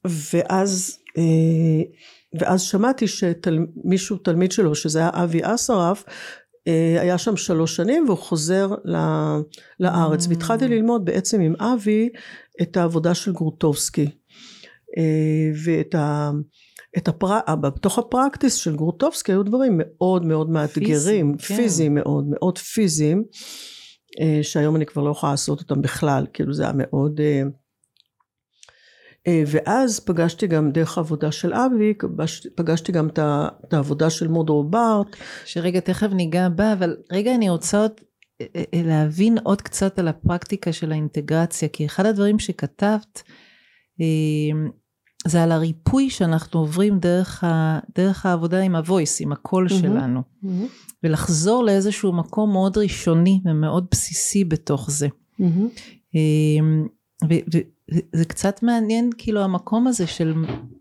[0.06, 1.00] ואז
[2.40, 6.04] ואז שמעתי שמישהו תלמיד שלו שזה היה אבי אסרף
[6.68, 8.70] אה, היה שם שלוש שנים והוא חוזר
[9.80, 10.30] לארץ mm.
[10.30, 12.10] והתחלתי ללמוד בעצם עם אבי
[12.62, 14.10] את העבודה של גרוטובסקי
[14.98, 16.32] אה, ואת ה...
[16.98, 17.40] את הפר...
[17.62, 21.56] בתוך הפרקטיס של גרוטובסקי היו דברים מאוד מאוד מאתגרים, פיזיים, כן.
[21.56, 23.24] פיזיים מאוד, מאוד פיזיים,
[24.42, 27.42] שהיום אני כבר לא יכולה לעשות אותם בכלל, כאילו זה היה מאוד אה,
[29.48, 31.94] ואז פגשתי גם דרך העבודה של אבי,
[32.56, 33.08] פגשתי גם
[33.68, 35.16] את העבודה של מודרו בארט.
[35.46, 37.92] שרגע תכף ניגע בה, אבל רגע אני רוצה עוד
[38.42, 43.24] אה, אה, להבין עוד קצת על הפרקטיקה של האינטגרציה, כי אחד הדברים שכתבת
[45.28, 50.22] זה על הריפוי שאנחנו עוברים דרך, ה, דרך העבודה עם הוויס, עם הקול mm-hmm, שלנו,
[50.44, 50.48] mm-hmm.
[51.04, 55.08] ולחזור לאיזשהו מקום מאוד ראשוני ומאוד בסיסי בתוך זה.
[55.08, 56.16] Mm-hmm.
[58.16, 60.34] זה קצת מעניין כאילו המקום הזה של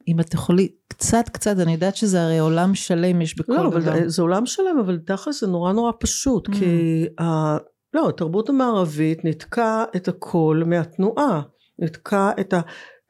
[0.08, 3.78] אם את יכולי קצת קצת אני יודעת שזה הרי עולם שלם יש בכל לא, דבר.
[3.78, 6.52] אבל זה עולם שלם אבל תכל'ס זה נורא נורא פשוט mm.
[6.52, 7.56] כי ה...
[7.94, 11.42] לא התרבות המערבית ניתקה את הכל מהתנועה
[11.78, 12.60] ניתקה את ה...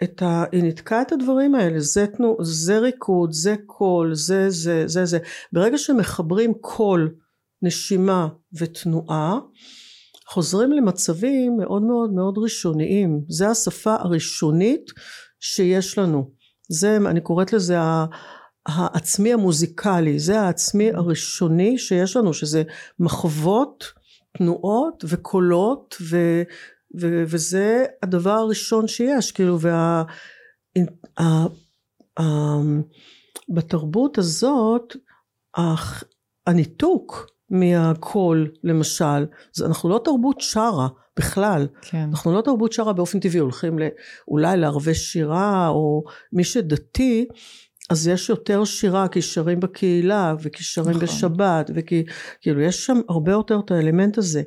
[0.03, 0.45] את ה...
[0.53, 2.37] היא ניתקה את הדברים האלה זה תנו...
[2.41, 5.19] זה ריקוד זה קול זה זה זה זה
[5.53, 7.15] ברגע שמחברים קול
[7.63, 9.39] נשימה ותנועה
[10.29, 13.25] חוזרים למצבים מאוד מאוד מאוד ראשוניים.
[13.29, 14.91] זה השפה הראשונית
[15.41, 16.31] שיש לנו.
[16.69, 17.77] זה אני קוראת לזה
[18.67, 20.19] העצמי המוזיקלי.
[20.19, 22.63] זה העצמי הראשוני שיש לנו שזה
[23.01, 23.85] מחוות
[24.39, 26.43] תנועות וקולות ו,
[27.01, 29.33] ו, וזה הדבר הראשון שיש.
[29.33, 30.03] כאילו וה...
[31.19, 31.47] ה,
[32.21, 32.25] ה,
[33.49, 34.97] בתרבות הזאת
[36.47, 42.09] הניתוק מהקול למשל זה, אנחנו לא תרבות שרה בכלל כן.
[42.11, 43.87] אנחנו לא תרבות שרה באופן טבעי הולכים לא,
[44.29, 47.27] אולי לערבי שירה או מי שדתי
[47.91, 51.03] אז יש יותר שירה כי שרים בקהילה וכי שרים נכון.
[51.03, 54.43] בשבת וכאילו יש שם הרבה יותר את האלמנט הזה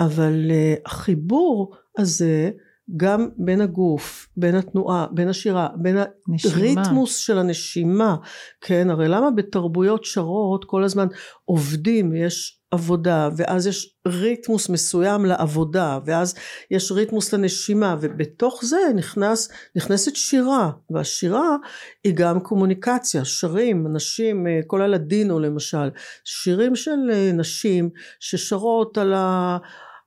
[0.00, 2.50] אבל uh, החיבור הזה
[2.96, 5.96] גם בין הגוף, בין התנועה, בין השירה, בין
[6.44, 8.16] הריתמוס של הנשימה,
[8.60, 11.06] כן, הרי למה בתרבויות שרות כל הזמן
[11.44, 16.34] עובדים, יש עבודה, ואז יש ריתמוס מסוים לעבודה, ואז
[16.70, 21.56] יש ריתמוס לנשימה, ובתוך זה נכנס, נכנסת שירה, והשירה
[22.04, 25.90] היא גם קומוניקציה, שרים, נשים, כל הלדינו למשל,
[26.24, 29.58] שירים של אה, נשים ששרות על ה...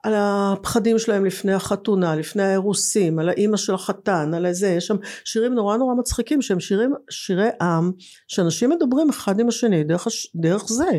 [0.07, 4.95] על הפחדים שלהם לפני החתונה, לפני האירוסים, על האימא של החתן, על איזה, יש שם
[5.25, 7.91] שירים נורא נורא מצחיקים שהם שירים, שירי עם,
[8.27, 10.89] שאנשים מדברים אחד עם השני דרך, דרך זה,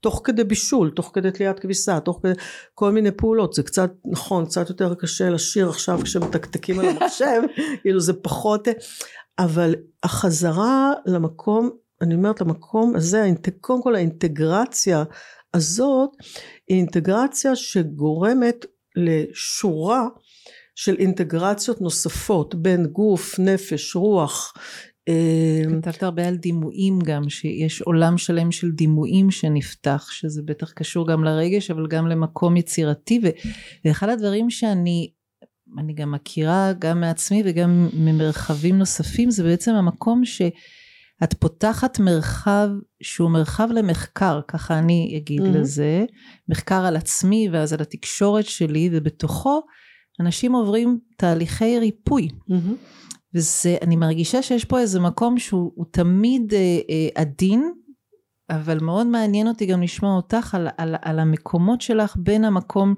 [0.00, 2.32] תוך כדי בישול, תוך כדי תליית כביסה, תוך כדי
[2.74, 7.42] כל מיני פעולות, זה קצת, נכון, קצת יותר קשה לשיר עכשיו כשמתקתקים על המחשב,
[7.82, 8.68] כאילו זה פחות,
[9.38, 11.70] אבל החזרה למקום,
[12.02, 15.04] אני אומרת למקום הזה, קודם כל האינטגרציה
[15.54, 16.10] הזאת
[16.68, 20.06] היא אינטגרציה שגורמת לשורה
[20.74, 24.54] של אינטגרציות נוספות בין גוף, נפש, רוח,
[25.08, 31.08] אמ, כתבת הרבה על דימויים גם, שיש עולם שלם של דימויים שנפתח, שזה בטח קשור
[31.08, 33.20] גם לרגש, אבל גם למקום יצירתי,
[33.84, 35.10] ואחד הדברים שאני
[35.78, 40.24] אני גם מכירה גם מעצמי וגם ממרחבים נוספים, זה בעצם המקום
[41.20, 42.68] שאת פותחת מרחב
[43.02, 45.58] שהוא מרחב למחקר, ככה אני אגיד mm-hmm.
[45.58, 46.04] לזה,
[46.48, 49.62] מחקר על עצמי ואז על התקשורת שלי, ובתוכו
[50.20, 52.28] אנשים עוברים תהליכי ריפוי.
[52.28, 52.54] Mm-hmm.
[53.34, 56.58] וזה, אני מרגישה שיש פה איזה מקום שהוא תמיד אה,
[56.90, 57.72] אה, עדין,
[58.50, 62.94] אבל מאוד מעניין אותי גם לשמוע אותך על, על, על המקומות שלך בין המקום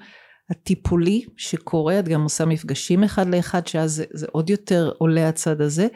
[0.51, 5.61] הטיפולי שקורה, את גם עושה מפגשים אחד לאחד, שאז זה, זה עוד יותר עולה הצד
[5.61, 5.89] הזה,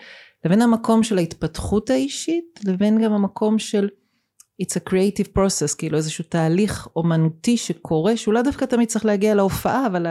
[0.44, 3.88] לבין המקום של ההתפתחות האישית, לבין גם המקום של
[4.62, 9.34] it's a creative process, כאילו איזשהו תהליך אומנותי שקורה, שהוא לא דווקא תמיד צריך להגיע
[9.34, 10.06] להופעה, אבל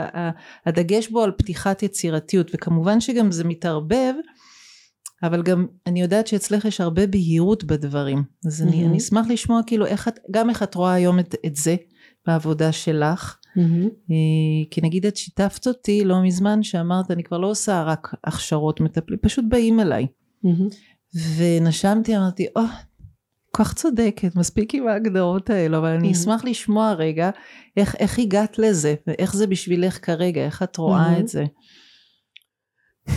[0.66, 4.14] הדגש בו על פתיחת יצירתיות, וכמובן שגם זה מתערבב,
[5.22, 8.64] אבל גם אני יודעת שאצלך יש הרבה בהירות בדברים, אז mm-hmm.
[8.64, 11.76] אני, אני אשמח לשמוע כאילו איך את, גם איך את רואה היום את, את זה
[12.26, 14.12] בעבודה שלך, mm-hmm.
[14.70, 19.18] כי נגיד את שיתפת אותי לא מזמן שאמרת אני כבר לא עושה רק הכשרות מטפלים,
[19.22, 20.06] פשוט באים אליי.
[20.44, 20.74] Mm-hmm.
[21.36, 22.64] ונשמתי אמרתי או oh,
[23.50, 26.12] כל כך צודקת, מספיק עם ההגדרות האלו, אבל אני.
[26.12, 27.30] אשמח לשמוע רגע
[27.76, 31.20] איך, איך הגעת לזה, ואיך זה בשבילך כרגע, איך את רואה mm-hmm.
[31.20, 31.44] את זה.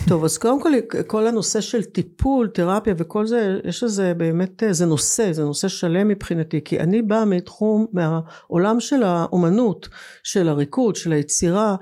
[0.07, 0.71] טוב, אז קודם כל,
[1.07, 6.07] כל הנושא של טיפול, תרפיה וכל זה, יש לזה באמת, זה נושא, זה נושא שלם
[6.07, 9.89] מבחינתי, כי אני באה מתחום, מהעולם של האומנות,
[10.23, 11.75] של הריקוד, של היצירה,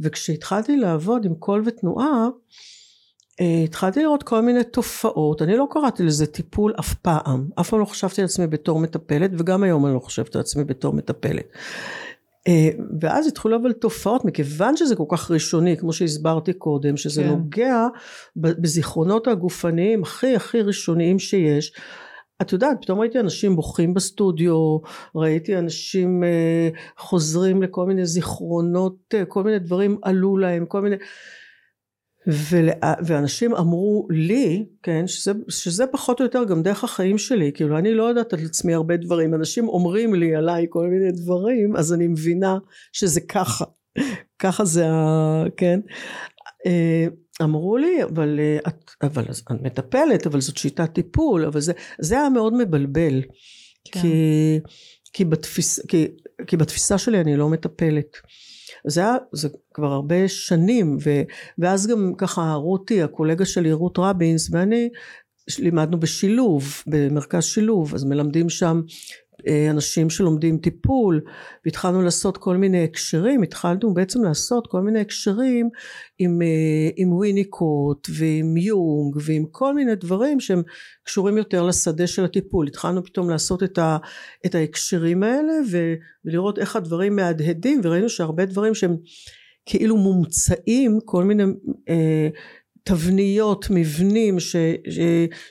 [0.00, 2.28] וכשהתחלתי לעבוד עם קול ותנועה,
[3.40, 7.84] התחלתי לראות כל מיני תופעות, אני לא קראתי לזה טיפול אף פעם, אף פעם לא
[7.84, 11.46] חשבתי על עצמי בתור מטפלת, וגם היום אני לא חושבת על עצמי בתור מטפלת.
[12.48, 12.68] אה,
[13.00, 17.28] ואז התחילו אבל תופעות, מכיוון שזה כל כך ראשוני, כמו שהסברתי קודם, שזה כן.
[17.28, 17.86] נוגע
[18.36, 21.72] בזיכרונות הגופניים הכי הכי ראשוניים שיש,
[22.42, 24.78] את יודעת, פתאום ראיתי אנשים בוכים בסטודיו,
[25.14, 30.96] ראיתי אנשים אה, חוזרים לכל מיני זיכרונות, כל מיני דברים עלו להם, כל מיני...
[32.26, 37.78] ולה, ואנשים אמרו לי, כן, שזה, שזה פחות או יותר גם דרך החיים שלי, כאילו
[37.78, 41.92] אני לא יודעת על עצמי הרבה דברים, אנשים אומרים לי עליי כל מיני דברים, אז
[41.92, 42.58] אני מבינה
[42.92, 43.64] שזה ככה,
[44.38, 45.44] ככה זה ה...
[45.56, 45.80] כן.
[46.66, 47.06] אה,
[47.42, 52.28] אמרו לי, אבל את, אבל את מטפלת, אבל זאת שיטת טיפול, אבל זה, זה היה
[52.28, 53.22] מאוד מבלבל,
[53.84, 54.00] כן.
[54.00, 54.60] כי,
[55.12, 56.08] כי, בתפיס, כי,
[56.46, 58.16] כי בתפיסה שלי אני לא מטפלת.
[58.86, 61.22] זה היה, זה כבר הרבה שנים, ו,
[61.58, 64.88] ואז גם ככה רותי, הקולגה שלי רות רבינס ואני,
[65.58, 68.80] לימדנו בשילוב, במרכז שילוב, אז מלמדים שם
[69.70, 71.20] אנשים שלומדים טיפול
[71.64, 75.68] והתחלנו לעשות כל מיני הקשרים התחלנו בעצם לעשות כל מיני הקשרים
[76.18, 80.62] עם, אה, עם ויניקוט ועם יונג ועם כל מיני דברים שהם
[81.04, 82.66] קשורים יותר לשדה של הטיפול.
[82.66, 83.96] התחלנו פתאום לעשות את, ה,
[84.46, 88.96] את ההקשרים האלה ו, ולראות איך הדברים מהדהדים וראינו שהרבה דברים שהם
[89.66, 91.42] כאילו מומצאים כל מיני
[91.88, 92.28] אה,
[92.84, 94.56] תבניות מבנים ש,
[94.90, 94.98] ש,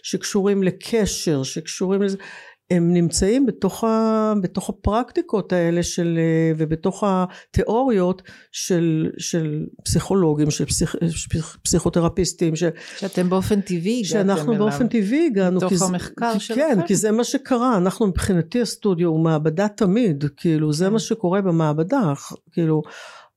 [0.04, 2.18] שקשורים לקשר שקשורים לזה
[2.72, 6.20] הם נמצאים בתוך, ה, בתוך הפרקטיקות האלה של,
[6.58, 10.96] ובתוך התיאוריות של, של פסיכולוגים, של פסיכ,
[11.64, 12.56] פסיכותרפיסטים.
[12.56, 12.64] ש,
[12.98, 14.38] שאתם באופן טבעי הגעתם אליו.
[14.38, 15.58] שאנחנו באופן טבעי הגענו.
[15.58, 16.62] מתוך כי, המחקר שלכם.
[16.62, 17.78] כן, כי זה מה שקרה.
[17.78, 20.94] אנחנו מבחינתי הסטודיו הוא מעבדה תמיד, כאילו זה כן.
[20.94, 22.14] מה שקורה במעבדה,
[22.52, 22.82] כאילו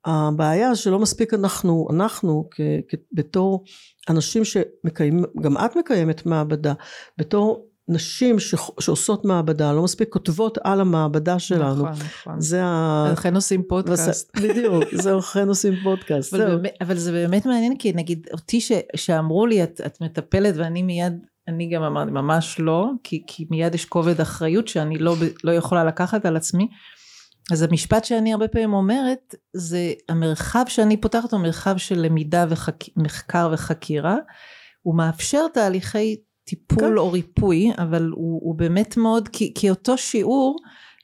[0.05, 3.64] הבעיה שלא מספיק אנחנו, אנחנו כ, כ, בתור
[4.11, 6.73] אנשים שמקיימים, גם את מקיימת מעבדה,
[7.18, 8.55] בתור נשים ש...
[8.81, 11.83] שעושות מעבדה לא מספיק כותבות על המעבדה שלנו.
[11.83, 12.40] נכון, נכון.
[12.40, 13.09] זה ה...
[13.12, 14.37] לכן עושים פודקאסט.
[14.42, 16.35] בדיוק, זה לכן עושים פודקאסט.
[16.35, 18.73] אבל, באמת, אבל זה באמת מעניין כי נגיד אותי ש...
[18.97, 21.12] שאמרו לי את, את מטפלת ואני מיד,
[21.49, 25.85] אני גם אמרתי ממש לא, כי, כי מיד יש כובד אחריות שאני לא, לא יכולה
[25.85, 26.68] לקחת על עצמי.
[27.53, 33.49] אז המשפט שאני הרבה פעמים אומרת זה המרחב שאני פותחת הוא מרחב של למידה ומחקר
[33.53, 33.64] וחק...
[33.64, 34.16] וחקירה
[34.83, 36.97] הוא מאפשר תהליכי טיפול כן.
[36.97, 40.57] או ריפוי, אבל הוא, הוא באמת מאוד, כי, כי אותו שיעור,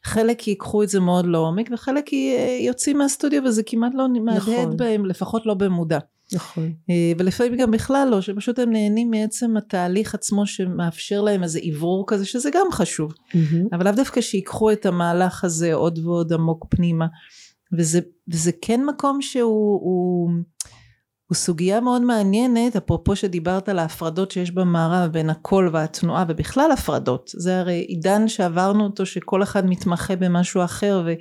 [0.05, 2.11] חלק ייקחו את זה מאוד לעומק, וחלק
[2.61, 4.77] יוצאים מהסטודיו וזה כמעט לא מהדהד נכון.
[4.77, 5.99] בהם, לפחות לא במודע.
[6.33, 6.73] נכון.
[6.91, 12.05] אה, ולפעמים גם בכלל לא, שפשוט הם נהנים מעצם התהליך עצמו שמאפשר להם איזה עיוור
[12.07, 13.13] כזה, שזה גם חשוב.
[13.13, 13.37] Mm-hmm.
[13.73, 17.07] אבל לאו דווקא שיקחו את המהלך הזה עוד ועוד עמוק פנימה.
[17.79, 19.81] וזה, וזה כן מקום שהוא...
[19.83, 20.31] הוא,
[21.31, 27.31] הוא סוגיה מאוד מעניינת, אפרופו שדיברת על ההפרדות שיש במערב בין הקול והתנועה ובכלל הפרדות,
[27.35, 31.13] זה הרי עידן שעברנו אותו שכל אחד מתמחה במשהו אחר ו,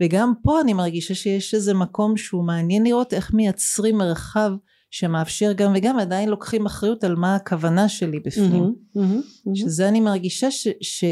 [0.00, 4.52] וגם פה אני מרגישה שיש איזה מקום שהוא מעניין לראות איך מייצרים מרחב
[4.90, 9.54] שמאפשר גם וגם עדיין לוקחים אחריות על מה הכוונה שלי בפנים Mm-hmm, mm-hmm, mm-hmm.
[9.54, 11.04] שזה אני מרגישה ש,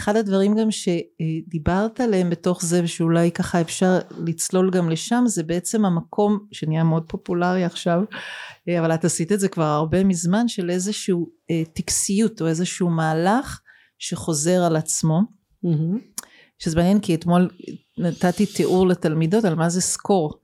[0.00, 5.84] שאחד הדברים גם שדיברת עליהם בתוך זה ושאולי ככה אפשר לצלול גם לשם זה בעצם
[5.84, 8.02] המקום שנהיה מאוד פופולרי עכשיו
[8.68, 12.90] אה, אבל את עשית את זה כבר הרבה מזמן של איזשהו אה, טקסיות או איזשהו
[12.90, 13.60] מהלך
[13.98, 15.20] שחוזר על עצמו
[15.64, 16.22] Mm-hmm.
[16.58, 17.50] שזה מעניין כי אתמול
[17.98, 20.39] נתתי תיאור לתלמידות על מה זה סקור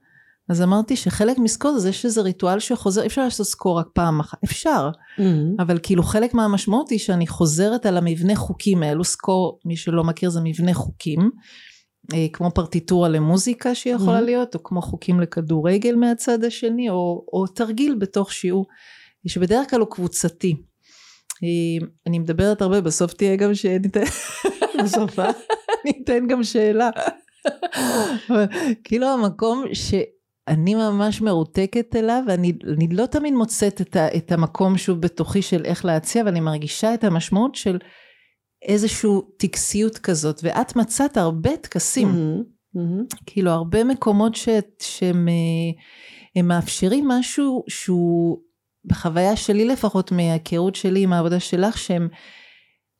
[0.49, 4.37] אז אמרתי שחלק מסקור זה שזה ריטואל שחוזר אי אפשר לעשות סקור רק פעם אחת
[4.43, 5.61] אפשר Mm-hmm.
[5.63, 10.29] אבל כאילו חלק מהמשמעות היא שאני חוזרת על המבנה חוקים האלו סקור מי שלא מכיר
[10.29, 11.29] זה מבנה חוקים
[12.13, 14.21] אה, כמו פרטיטורה למוזיקה שיכולה Mhm.
[14.21, 18.65] להיות או כמו חוקים לכדורגל מהצד השני או, או תרגיל בתוך שיעור
[19.27, 20.55] שבדרך כלל הוא קבוצתי
[21.43, 24.03] אה, אני מדברת הרבה בסוף תהיה גם שניתן
[24.83, 25.31] בסוף, אה?
[25.83, 26.89] אני אתן גם שאלה.
[28.83, 29.63] כאילו המקום
[30.49, 35.41] שאני ממש מרותקת אליו ואני אני לא תמיד מוצאת את, ה, את המקום שוב בתוכי
[35.41, 37.77] של איך להציע אבל אני מרגישה את המשמעות של
[38.61, 42.77] איזושהי טקסיות כזאת ואת מצאת הרבה טקסים Mm-hmm.
[42.77, 43.17] Mm-hmm.
[43.25, 45.81] כאילו הרבה מקומות ש, שהם אה,
[46.35, 48.37] הם מאפשרים משהו שהוא
[48.85, 52.07] בחוויה שלי לפחות מההיכרות שלי עם העבודה שלך שהם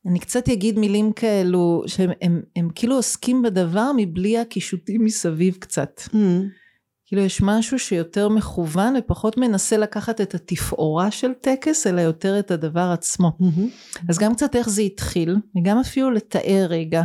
[0.09, 6.01] אני קצת אגיד מילים כאלו שהם הם, הם כאילו עוסקים בדבר מבלי הקישוטים מסביב קצת
[6.07, 6.66] Mm-hmm.
[7.07, 12.51] כאילו יש משהו שיותר מכוון ופחות מנסה לקחת את התפאורה של טקס אלא יותר את
[12.51, 13.99] הדבר עצמו Mm-hmm.
[14.09, 17.03] אז גם קצת איך זה התחיל וגם אפילו לתאר רגע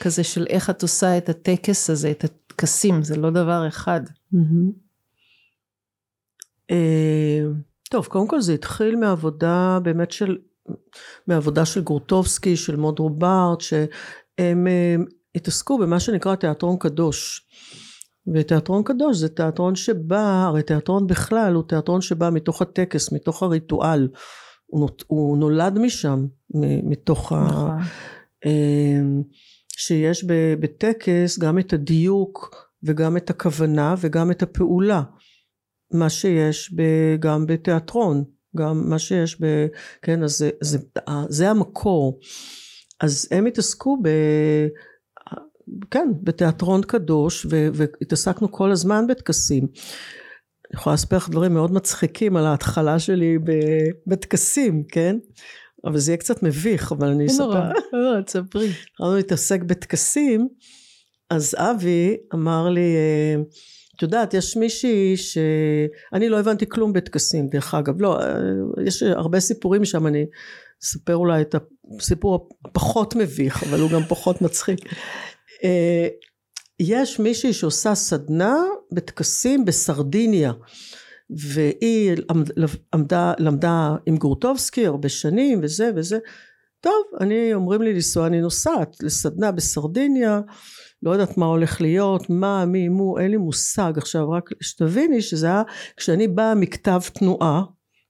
[0.00, 4.00] כזה של איך את עושה את הטקס הזה את הטקסים זה לא דבר אחד
[4.34, 4.82] Mm-hmm.
[6.70, 7.42] אה,
[7.90, 10.38] טוב, קודם כל זה התחיל מעבודה באמת של,
[11.26, 14.96] מעבודה של גורטובסקי, של מודרו בארט, שהם אה,
[15.34, 17.46] התעסקו במה שנקרא תיאטרון קדוש.
[18.34, 24.08] ותיאטרון קדוש זה תיאטרון שבא, הרי תיאטרון בכלל הוא תיאטרון שבא מתוך הטקס, מתוך הריטואל.
[25.06, 26.26] הוא, נולד משם,
[26.82, 27.46] מתוך ה...
[27.46, 27.70] נכון.
[28.44, 29.22] אמ,
[29.76, 30.24] שיש
[30.60, 35.02] בטקס גם את הדיוק וגם את הכוונה וגם את הפעולה.
[35.92, 38.24] מה שיש ב- גם בתיאטרון,
[38.56, 39.66] גם מה שיש ב...
[40.02, 40.78] כן, אז זה, זה,
[41.28, 42.20] זה המקור.
[43.00, 44.08] אז הם התעסקו ב...
[45.90, 49.62] כן, בתיאטרון קדוש, ו- והתעסקנו כל הזמן בטקסים.
[49.62, 53.38] אני יכולה לספר לך דברים מאוד מצחיקים על ההתחלה שלי
[54.06, 55.16] בטקסים, כן?
[55.84, 57.44] אבל זה יהיה קצת מביך, אבל אני אספר.
[57.44, 58.70] נורא, לא, תספרי.
[58.92, 60.48] התחלנו להתעסק בטקסים,
[61.30, 63.42] אז אבי אמר לי, אה,
[63.96, 65.38] את יודעת, יש מישהי ש...
[66.12, 68.00] אני לא הבנתי כלום בטקסים, דרך אגב.
[68.00, 68.26] לא, אה,
[68.86, 70.26] יש הרבה סיפורים שם, אני
[70.84, 71.54] אספר אולי את
[71.98, 74.78] הסיפור הפחות מביך, אבל הוא גם פחות מצחיק.
[75.64, 76.08] אה,
[76.80, 78.56] יש מישהי שעושה סדנה
[78.92, 80.52] בטקסים בסרדיניה.
[81.36, 82.16] והיא
[82.94, 86.18] עמדה, למדה עם גורטובסקי הרבה שנים וזה וזה.
[86.80, 90.40] טוב, אני, אומרים לי לנסוע, אני נוסעת לסדנה בסרדיניה,
[91.02, 93.92] לא יודעת מה הולך להיות, מה, מי, מו, אין לי מושג.
[93.96, 95.62] עכשיו, רק שתביני שזה היה
[95.96, 97.62] כשאני באה מכתב תנועה,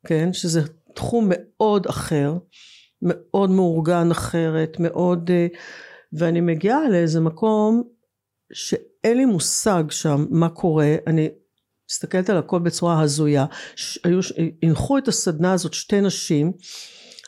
[0.07, 0.61] כן, שזה
[0.95, 2.35] תחום מאוד אחר,
[3.03, 5.31] מאוד מאורגן אחרת, מאוד...
[6.13, 7.83] ואני מגיעה לאיזה מקום
[8.53, 11.29] שאין לי מושג שם מה קורה, אני
[11.91, 13.47] מסתכלת על הכל בצורה הזויה,
[14.63, 16.53] הנחו את הסדנה הזאת שתי נשים,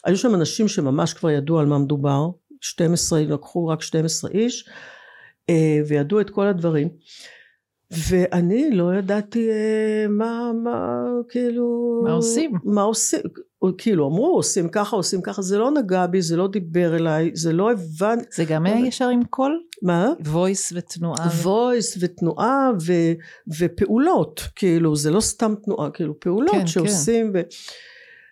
[0.04, 2.28] היו שם אנשים שממש כבר ידעו על מה מדובר,
[2.60, 4.68] 12, לקחו רק 12 איש,
[5.50, 6.88] אה, וידעו את כל הדברים.
[8.08, 12.00] ואני לא ידעתי אה, מה, מה, כאילו...
[12.04, 12.52] מה עושים?
[12.64, 13.20] מה עושים,
[13.78, 17.52] כאילו אמרו עושים ככה עושים ככה, זה לא נגע בי, זה לא דיבר אליי, זה
[17.52, 18.18] לא הבנ...
[18.34, 19.60] זה גם היה ישר עם קול?
[19.82, 20.12] מה?
[20.26, 21.28] voice ותנועה.
[21.42, 22.92] voice ותנועה ו,
[23.58, 27.40] ופעולות, כאילו זה לא סתם תנועה, כאילו פעולות כן, שעושים ו,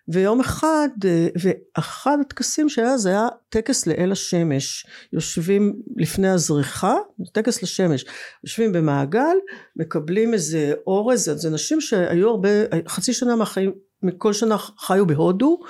[0.09, 6.95] ויום אחד, אה, ואחד הטקסים שהיה זה היה טקס לאל השמש, יושבים לפני הזריחה,
[7.33, 8.05] טקס לשמש,
[8.45, 9.37] יושבים במעגל,
[9.77, 12.49] מקבלים איזה אורז, זה נשים שהיו הרבה,
[12.89, 15.61] חצי שנה מהחיים, מכל שנה חיו בהודו,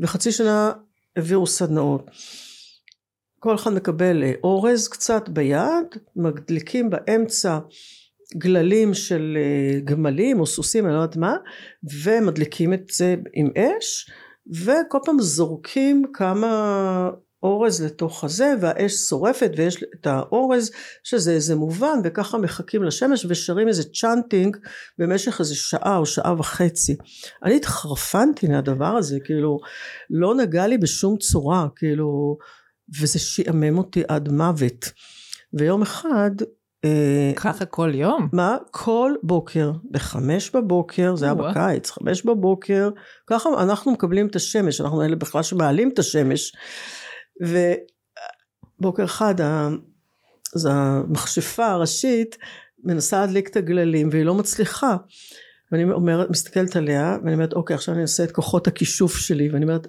[0.00, 0.72] וחצי שנה
[1.16, 2.10] העבירו סדנאות.
[3.38, 7.58] כל אחד מקבל אה, אורז קצת ביד, מדליקים באמצע
[8.36, 11.36] גללים של אה, גמלים או סוסים, אני לא יודעת מה,
[12.02, 14.10] ומדליקים את זה עם אש,
[14.64, 17.10] וכל פעם זורקים כמה
[17.42, 20.70] אורז לתוך הזה, והאש שורפת ויש את האורז,
[21.04, 24.56] שזה איזה מובן, וככה מחכים לשמש ושרים איזה צ'אנטינג
[24.98, 26.96] במשך איזה שעה או שעה וחצי.
[27.44, 29.58] אני התחרפנתי מהדבר הזה, כאילו,
[30.10, 32.36] לא נגע לי בשום צורה, כאילו,
[33.00, 34.92] וזה שעמם אותי עד מוות.
[35.52, 36.30] ויום אחד
[37.36, 38.28] ככה כל יום?
[38.32, 38.56] מה?
[38.70, 42.90] כל בוקר, בחמש בבוקר, זה היה בקיץ, חמש בבוקר,
[43.26, 46.52] ככה אנחנו מקבלים את השמש, אנחנו אלה בכלל שמעלים את השמש.
[47.40, 49.34] ובוקר אחד,
[50.56, 52.38] אז המכשפה הראשית
[52.84, 54.96] מנסה להדליק את הגללים והיא לא מצליחה.
[55.72, 59.64] ואני אומרת, מסתכלת עליה, ואני אומרת, אוקיי, עכשיו אני אעשה את כוחות הכישוף שלי, ואני
[59.64, 59.86] אומרת,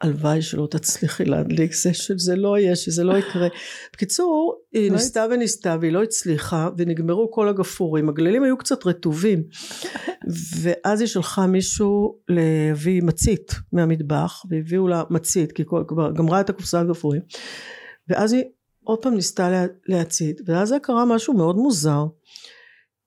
[0.00, 3.48] הלוואי שלא תצליחי להדליק זה שזה לא יהיה שזה לא יקרה.
[3.92, 8.08] בקיצור היא ניסתה וניסתה והיא לא הצליחה ונגמרו כל הגפורים.
[8.08, 9.42] הגללים היו קצת רטובים.
[10.60, 16.80] ואז היא שלחה מישהו להביא מצית מהמטבח והביאו לה מצית כי כבר גמרה את הקופסה
[16.80, 17.22] הגפורים.
[18.08, 18.44] ואז היא
[18.84, 22.06] עוד פעם ניסתה לה, להצית ואז קרה משהו מאוד מוזר.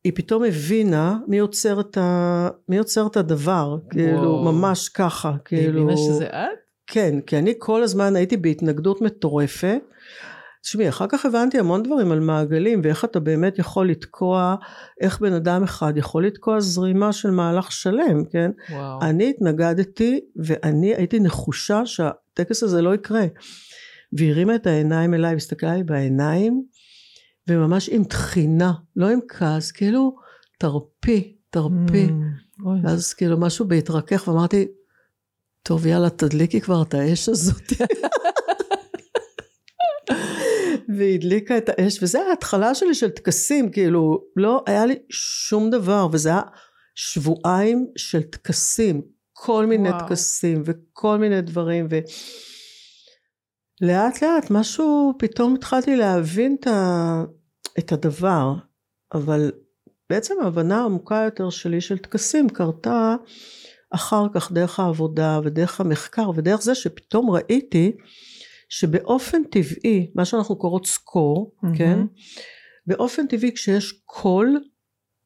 [0.04, 2.50] היא פתאום הבינה מי יוצר את, ה...
[2.70, 5.62] מי יוצר את הדבר, כאילו ממש ככה, כאילו...
[5.62, 6.61] היא הבינה שזה את?
[6.94, 9.80] כן, כי אני כל הזמן הייתי בהתנגדות מטורפת.
[10.62, 14.56] תשמעי, אחר כך הבנתי המון דברים על מעגלים ואיך אתה באמת יכול לתקוע,
[15.02, 18.52] איך בן אדם אחד יכול לתקוע זרימה של מהלך שלם, כן?
[18.70, 19.02] וואו.
[19.02, 23.26] אני התנגדתי ואני הייתי נחושה שהטקס הזה לא יקרה.
[24.14, 26.64] והיא הרימה את העיניים אליי, הסתכלה עליי בעיניים,
[27.48, 30.16] וממש עם תחינה, לא עם כעס, כאילו
[30.60, 32.08] תרפי, תרפי.
[32.08, 34.68] Mm, ואז כאילו משהו בהתרכך ואמרתי,
[35.64, 37.74] טוב יאללה תדליקי כבר את האש הזאת.
[40.98, 46.08] והיא הדליקה את האש וזה ההתחלה שלי של טקסים כאילו לא היה לי שום דבר
[46.12, 46.42] וזה היה
[46.96, 49.02] שבועיים של טקסים
[49.34, 50.00] כל מיני וואו.
[50.00, 51.88] טקסים וכל מיני דברים
[53.82, 57.24] ולאט לאט משהו פתאום התחלתי להבין את, ה...
[57.80, 58.54] את הדבר
[59.14, 59.52] אבל
[60.10, 63.16] בעצם ההבנה העמוקה יותר שלי של טקסים קרתה
[63.92, 67.92] אחר כך דרך העבודה ודרך המחקר ודרך זה שפתאום ראיתי
[68.70, 71.78] שבאופן טבעי מה שאנחנו קוראות score mm-hmm.
[71.78, 72.00] כן?
[72.88, 74.60] באופן טבעי כשיש קול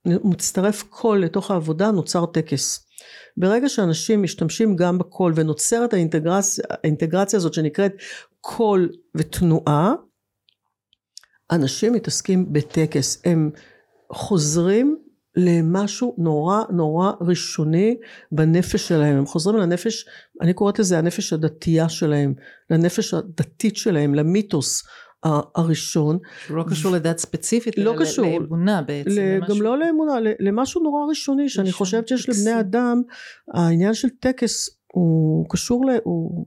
[0.05, 2.87] מצטרף קול לתוך העבודה נוצר טקס.
[3.37, 7.91] ברגע שאנשים משתמשים גם בקול ונוצרת האינטגרציה, האינטגרציה הזאת שנקראת
[8.41, 9.93] קול ותנועה
[11.51, 13.21] אנשים מתעסקים בטקס.
[13.25, 13.51] הם
[14.11, 15.04] חוזרים
[15.35, 17.97] למשהו נורא נורא ראשוני
[18.31, 20.05] בנפש שלהם הם חוזרים לנפש
[20.41, 22.33] אני קוראת לזה הנפש הדתייה שלהם
[22.69, 24.83] לנפש הדתית שלהם למיתוס
[25.55, 26.17] הראשון.
[26.49, 29.39] לא קשור לדת ספציפית, לא קשור, לאמונה בעצם.
[29.49, 33.01] גם לא לאמונה, למשהו נורא ראשוני שאני חושבת שיש לבני אדם,
[33.53, 36.45] העניין של טקס הוא קשור, ל, הוא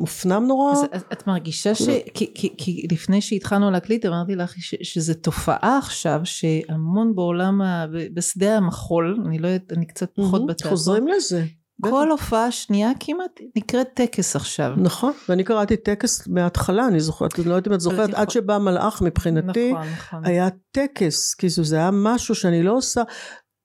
[0.00, 0.72] מופנם נורא.
[0.72, 1.88] אז את מרגישה ש...
[2.14, 7.86] כי, כי, כי לפני שהתחלנו להקליט אמרתי לך ש, שזה תופעה עכשיו שהמון בעולם, ה,
[8.14, 10.70] בשדה המחול, אני לא יודעת, אני קצת פחות בתיאטרון.
[10.70, 11.44] חוזרים לזה.
[11.80, 14.74] כל הופעה שנייה כמעט נקראת טקס עכשיו.
[14.76, 18.58] נכון, ואני קראתי טקס מההתחלה, אני זוכרת, אני לא יודעת אם את זוכרת, עד שבא
[18.58, 20.24] מלאך מבחינתי, נכון, נכון.
[20.24, 23.02] היה טקס, כי זה היה משהו שאני לא עושה,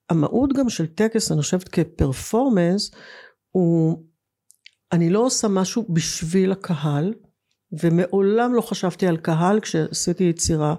[0.10, 2.92] המהות גם של טקס, אני חושבת כפרפורמנס,
[3.52, 4.04] הוא
[4.96, 7.14] אני לא עושה משהו בשביל הקהל,
[7.82, 10.76] ומעולם לא חשבתי על קהל כשעשיתי יצירה.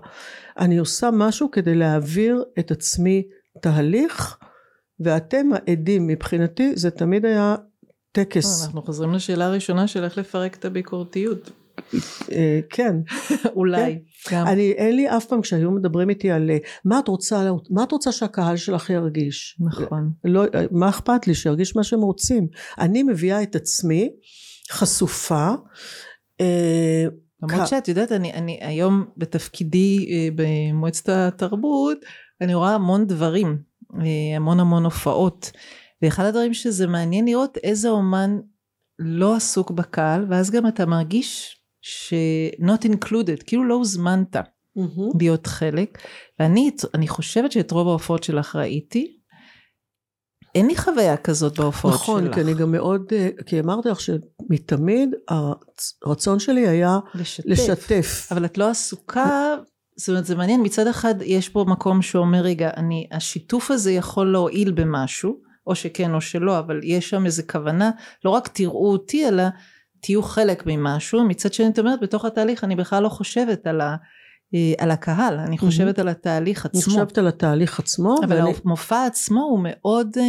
[0.59, 3.23] אני עושה משהו כדי להעביר את עצמי
[3.63, 4.37] תהליך,
[5.01, 7.57] ואתם העדים מבחינתי זה תמיד היה
[8.13, 8.65] טקס.
[8.65, 11.51] אנחנו חוזרים לשאלה הראשונה של איך לפרק את הביקורתיות.
[12.33, 12.97] אה, כן.
[13.57, 13.99] אולי.
[14.25, 14.47] כן.
[14.47, 17.93] אני, אין לי אף פעם כשהיו מדברים איתי על אה, מה את רוצה, מה את
[17.93, 19.57] רוצה שהקהל שלך ירגיש.
[19.61, 20.11] נכון.
[20.25, 22.47] לא, מה אכפת לי שירגיש מה שהם רוצים.
[22.79, 24.11] אני מביאה את עצמי
[24.71, 25.49] חשופה.
[26.41, 27.05] אה,
[27.43, 31.99] למרות שאת יודעת, אני, אני היום בתפקידי במועצת התרבות,
[32.41, 33.59] אני רואה המון דברים,
[34.37, 35.51] המון המון הופעות.
[36.03, 38.39] ואחד הדברים שזה מעניין לראות איזה אומן
[38.99, 41.56] לא עסוק בקהל, ואז גם אתה מרגיש
[41.89, 42.15] ש-
[42.61, 45.19] not included, כאילו לא הוזמנת mm-hmm.
[45.21, 45.99] להיות חלק.
[46.41, 49.17] ואני אני חושבת שאת רוב ההופעות שלך ראיתי.
[50.55, 52.31] אין לי חוויה כזאת בהופעות נכון, שלך.
[52.31, 55.11] נכון, כי אני גם מאוד, אה, כי אמרתי לך שמתמיד
[56.05, 57.47] הרצון שלי היה לשתף.
[57.47, 58.29] לשתף.
[58.31, 59.55] אבל את לא עסוקה,
[59.97, 64.33] זאת אומרת זה מעניין, מצד אחד יש פה מקום שאומר רגע, אני, השיתוף הזה יכול
[64.33, 67.91] להועיל במשהו, או שכן או שלא, אבל יש שם איזה כוונה,
[68.25, 69.43] לא רק תראו אותי, אלא
[70.07, 73.97] תהיו חלק ממשהו, מצד שני את אומרת בתוך התהליך אני בכלל לא חושבת על, ה,
[74.55, 76.03] אה, על הקהל, אני חושבת mm-hmm.
[76.03, 76.81] על התהליך עצמו.
[76.81, 78.17] אני חושבת על התהליך עצמו.
[78.25, 78.53] אבל ואני...
[78.65, 80.23] המופע עצמו הוא מאוד, אה,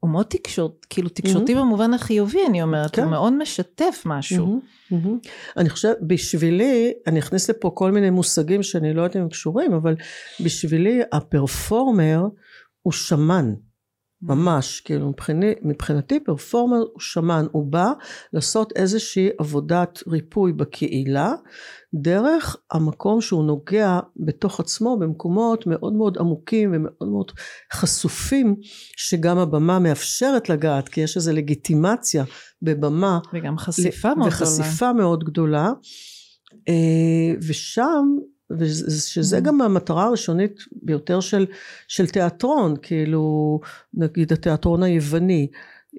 [0.00, 1.58] הוא מאוד תקשורת, כאילו תקשורתי mm-hmm.
[1.58, 3.02] במובן החיובי אני אומרת, כן.
[3.02, 4.60] הוא מאוד משתף משהו.
[4.60, 4.92] Mm-hmm.
[4.94, 5.28] Mm-hmm.
[5.56, 9.72] אני חושבת, בשבילי, אני אכניס לפה כל מיני מושגים שאני לא יודעת אם הם קשורים,
[9.72, 9.96] אבל
[10.44, 12.22] בשבילי הפרפורמר
[12.82, 13.54] הוא שמן.
[14.22, 17.92] ממש, כאילו מבחיני, מבחינתי פרפורמר הוא שמן, הוא בא
[18.32, 21.32] לעשות איזושהי עבודת ריפוי בקהילה,
[21.94, 27.32] דרך המקום שהוא נוגע בתוך עצמו במקומות מאוד מאוד עמוקים ומאוד מאוד
[27.72, 28.56] חשופים,
[28.96, 32.24] שגם הבמה מאפשרת לגעת, כי יש איזו לגיטימציה
[32.62, 33.18] בבמה.
[33.32, 34.92] וגם חשיפה מאוד וחשיפה גדולה.
[34.92, 35.72] מאוד גדולה.
[36.68, 38.06] אה, ושם
[38.58, 39.40] ושזה mm.
[39.40, 41.46] גם המטרה הראשונית ביותר של,
[41.88, 43.60] של תיאטרון, כאילו
[43.94, 45.48] נגיד התיאטרון היווני,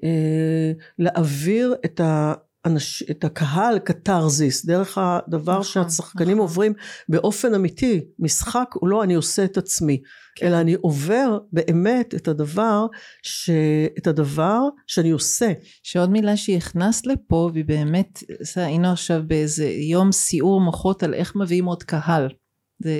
[0.04, 6.40] אה, להעביר את, האנש, את הקהל קתרזיס, דרך הדבר נכון, שהשחקנים נכון.
[6.40, 6.72] עוברים
[7.08, 10.02] באופן אמיתי, משחק הוא לא אני עושה את עצמי,
[10.36, 10.46] כן.
[10.46, 12.86] אלא אני עובר באמת את הדבר,
[13.22, 13.50] ש,
[13.98, 15.52] את הדבר שאני עושה.
[15.82, 18.22] שעוד מילה שהכנסת לפה, והיא באמת,
[18.56, 22.28] היינו עכשיו באיזה יום סיעור מוחות על איך מביאים עוד קהל.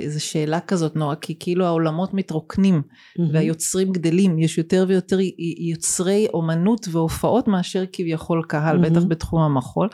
[0.07, 3.21] זו שאלה כזאת נורא, כי כאילו העולמות מתרוקנים mm-hmm.
[3.33, 5.17] והיוצרים גדלים, יש יותר ויותר
[5.59, 8.89] יוצרי אומנות והופעות מאשר כביכול קהל, mm-hmm.
[8.89, 9.89] בטח בתחום המחול.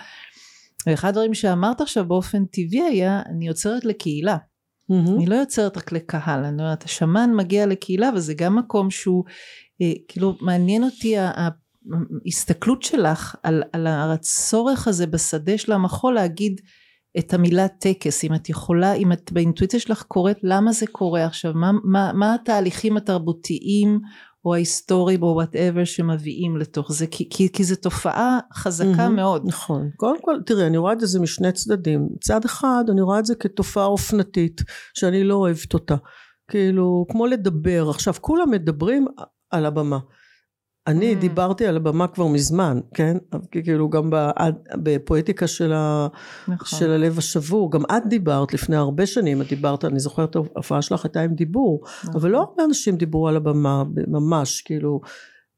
[0.88, 4.38] ואחד הדברים שאמרת עכשיו באופן טבעי היה, אני יוצרת לקהילה.
[4.38, 5.16] Mm-hmm.
[5.18, 9.24] אני לא יוצרת רק לקהל, אני אומרת, השמן מגיע לקהילה וזה גם מקום שהוא,
[9.82, 11.16] אה, כאילו מעניין אותי
[12.26, 16.62] ההסתכלות שלך על, על הצורך הזה בשדה של המחול להגיד
[17.18, 21.54] את המילה טקס, אם את יכולה, אם את באינטואיציה שלך קוראת למה זה קורה עכשיו,
[21.54, 24.00] מה, מה, מה התהליכים התרבותיים
[24.46, 29.44] או ההיסטוריים או whatever שמביאים לתוך זה, כי, כי, כי זו תופעה חזקה mm-hmm, מאוד.
[29.48, 33.26] נכון, קודם כל תראי אני רואה את זה משני צדדים, מצד אחד אני רואה את
[33.26, 34.62] זה כתופעה אופנתית
[34.94, 35.96] שאני לא אוהבת אותה,
[36.52, 39.06] כאילו כמו לדבר, עכשיו כולם מדברים
[39.52, 40.00] על הבמה
[40.90, 41.16] אני mm.
[41.16, 43.18] דיברתי על הבמה כבר מזמן, כן?
[43.52, 44.10] כאילו גם
[44.76, 46.08] בפואטיקה של, ה,
[46.48, 46.80] נכון.
[46.80, 51.06] של הלב השבור, גם את דיברת לפני הרבה שנים, את דיברת, אני זוכרת ההופעה שלך
[51.06, 52.16] הייתה עם דיבור, נכון.
[52.16, 55.02] אבל לא הרבה אנשים דיברו על הבמה, ממש, כאילו,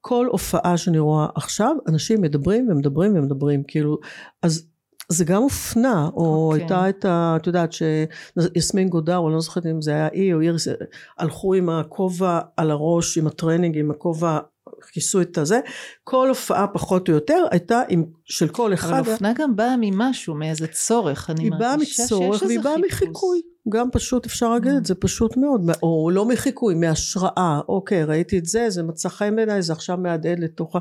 [0.02, 3.98] כל הופעה שאני רואה עכשיו, אנשים מדברים ומדברים ומדברים, כאילו,
[4.44, 4.68] אז
[5.10, 6.62] זה גם אופנה, או okay.
[6.62, 6.62] אוקיי.
[6.62, 7.36] הייתה את ה...
[7.36, 10.68] את יודעת שיסמין גודר, אני לא זוכרת אם זה היה היא או איריס,
[11.18, 14.40] הלכו עם הכובע על הראש, עם הטרנינג, עם הכובע
[14.92, 15.60] כיסו את הזה,
[16.04, 19.00] כל הופעה פחות או יותר הייתה עם, של כל אחד.
[19.00, 22.44] אבל אופנה גם באה ממשהו, מאיזה צורך, אני מרגישה שיש איזה חיפוש.
[22.44, 27.60] והיא באה מחיקוי, גם פשוט אפשר להגיד את זה פשוט מאוד, או לא מחיקוי, מהשראה,
[27.70, 30.80] אוקיי ראיתי את זה, זה מצא חן בעיניי, זה עכשיו מהדהד לתוך ה...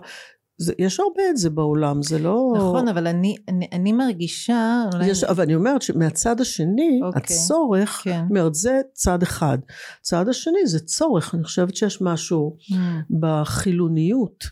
[0.61, 2.53] זה, יש הרבה את זה בעולם, זה לא...
[2.57, 4.85] נכון, אבל אני, אני, אני מרגישה...
[5.07, 8.25] יש, אבל אני אומרת שמהצד השני, אוקיי, הצורך, כן.
[8.31, 9.59] אומרת, זה צד אחד.
[10.03, 12.75] צד השני זה צורך, אני חושבת שיש משהו mm.
[13.21, 14.45] בחילוניות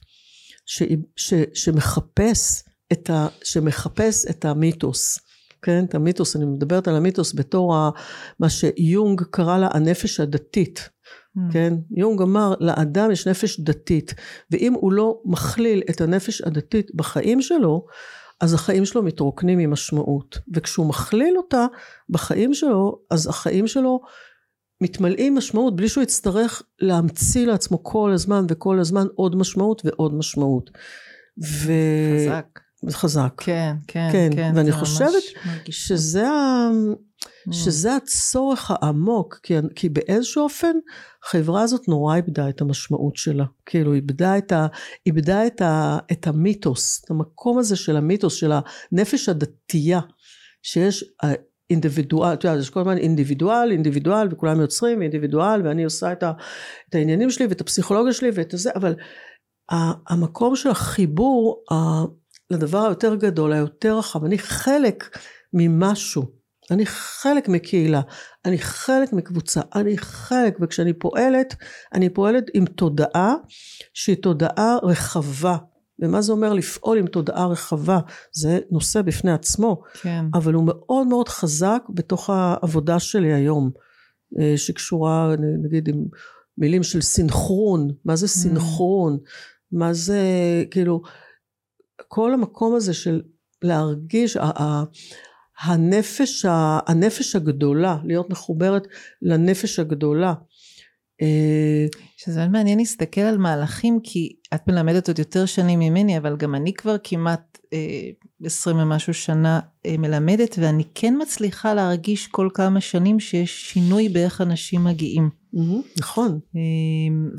[0.67, 0.83] ש,
[1.17, 5.19] ש, שמחפש, את ה, שמחפש את המיתוס.
[5.63, 7.91] כן, את המיתוס, אני מדברת על המיתוס בתור ה,
[8.41, 10.89] מה שיונג קרא לה הנפש הדתית.
[11.39, 11.53] Mm.
[11.53, 11.75] כן?
[11.91, 14.15] יונג אמר לאדם יש נפש דתית
[14.51, 17.87] ואם הוא לא מכליל את הנפש הדתית בחיים שלו
[18.41, 21.67] אז החיים שלו מתרוקנים ממשמעות וכשהוא מכליל אותה
[22.11, 24.01] בחיים שלו אז החיים שלו
[24.81, 30.71] מתמלאים משמעות בלי שהוא יצטרך להמציא לעצמו כל הזמן וכל הזמן עוד משמעות ועוד משמעות.
[31.45, 31.73] ו...
[32.27, 32.61] חזק.
[32.91, 33.33] חזק.
[33.37, 34.31] כן, כן, כן.
[34.33, 35.23] כן ואני חושבת
[35.71, 36.69] שזה ה...
[37.49, 37.53] Mm.
[37.53, 40.73] שזה הצורך העמוק, כי, כי באיזשהו אופן
[41.25, 43.45] החברה הזאת נורא איבדה את המשמעות שלה.
[43.67, 44.67] כאילו איבדה את, ה,
[45.07, 48.53] איבדה את, ה, את המיתוס, את המקום הזה של המיתוס, של
[48.93, 50.01] הנפש הדתייה,
[50.63, 51.05] שיש
[51.71, 56.33] אינדיבידואל, אתה יודע, יש כל הזמן אינדיבידואל, אינדיבידואל, וכולם יוצרים אינדיבידואל, ואני עושה את, ה,
[56.89, 58.95] את העניינים שלי ואת הפסיכולוגיה שלי ואת זה, אבל
[60.09, 61.65] המקום של החיבור
[62.51, 65.19] לדבר היותר גדול, היותר רחב, אני חלק
[65.53, 66.39] ממשהו.
[66.71, 68.01] אני חלק מקהילה,
[68.45, 71.55] אני חלק מקבוצה, אני חלק, וכשאני פועלת,
[71.95, 73.35] אני פועלת עם תודעה
[73.95, 75.57] שהיא תודעה רחבה.
[76.03, 77.99] ומה זה אומר לפעול עם תודעה רחבה?
[78.33, 80.25] זה נושא בפני עצמו, כן.
[80.35, 83.71] אבל הוא מאוד מאוד חזק בתוך העבודה שלי היום,
[84.41, 85.35] אה, שקשורה
[85.65, 86.05] נגיד עם
[86.59, 88.29] מילים של סינכרון, מה זה mm.
[88.29, 89.19] סינכרון?
[89.73, 90.23] מה זה
[90.71, 91.03] כאילו,
[92.09, 93.23] כל המקום הזה של
[93.63, 94.37] להרגיש,
[95.61, 96.45] הנפש,
[96.87, 98.87] הנפש הגדולה, להיות מחוברת
[99.23, 100.35] לנפש הגדולה.
[102.19, 106.37] אה, שזה מאוד מעניין להסתכל על מהלכים כי את מלמדת עוד יותר שנים ממני אבל
[106.37, 108.11] גם אני כבר כמעט אה,
[108.45, 114.41] עשרים ומשהו שנה אה, מלמדת ואני כן מצליחה להרגיש כל כמה שנים שיש שינוי באיך
[114.41, 115.31] אנשים מגיעים.
[115.99, 116.39] נכון.
[116.55, 117.31] אמ,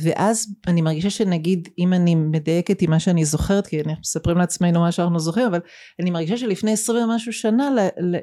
[0.00, 4.80] ואז אני מרגישה שנגיד אם אני מדייקת עם מה שאני זוכרת כי אנחנו מספרים לעצמנו
[4.80, 5.60] מה שאנחנו זוכרים אבל
[6.00, 7.70] אני מרגישה שלפני עשרים ומשהו שנה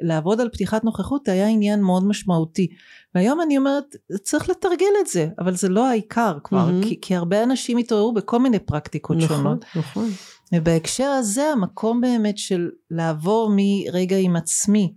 [0.02, 2.68] לעבוד על פתיחת נוכחות היה עניין מאוד משמעותי
[3.16, 6.88] והיום אני אומרת צריך לתרגל את זה אבל זה לא לא העיקר כבר, mm-hmm.
[6.88, 9.66] כי, כי הרבה אנשים התעוררו בכל מיני פרקטיקות נכון, שונות.
[9.76, 10.10] נכון.
[10.56, 14.94] ובהקשר הזה המקום באמת של לעבור מרגע עם עצמי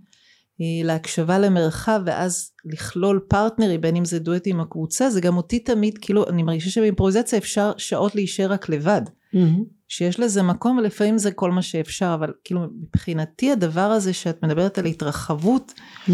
[0.61, 5.59] אה, להקשבה למרחב ואז לכלול פרטנרי בין אם זה דואט עם הקבוצה זה גם אותי
[5.59, 9.03] תמיד כאילו אני מרגישה שבאימפרוביזציה אפשר שעות להישאר רק לבד
[9.35, 9.63] Mm-hmm.
[9.89, 14.79] שיש לזה מקום ולפעמים זה כל מה שאפשר אבל כאילו מבחינתי הדבר הזה שאת מדברת
[14.79, 15.73] על התרחבות
[16.07, 16.11] Mm-hmm.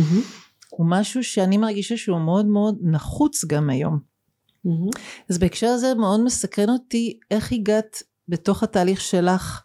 [0.70, 3.98] הוא משהו שאני מרגישה שהוא מאוד מאוד נחוץ גם היום
[4.66, 5.00] Mm-hmm.
[5.30, 9.62] אז בהקשר הזה מאוד מסקרן אותי איך הגעת בתוך התהליך שלך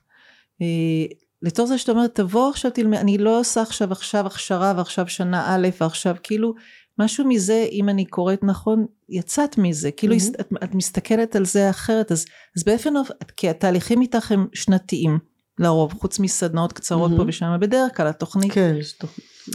[0.61, 5.07] אה, לתוך זה שאת אומרת תבוא עכשיו תלמד אני לא עושה עכשיו עכשיו הכשרה ועכשיו
[5.07, 6.53] שנה א' ועכשיו כאילו
[6.99, 10.31] משהו מזה אם אני קוראת נכון יצאת מזה כאילו מהמם.
[10.39, 12.25] את, את מסתכלת על זה אחרת אז,
[12.57, 15.19] אז באופן אופ- כי התהליכים איתך הם שנתיים
[15.59, 17.29] לרוב חוץ מסדנאות קצרות פה מהמם.
[17.29, 18.75] ושם בדרך כלל התוכנית כן.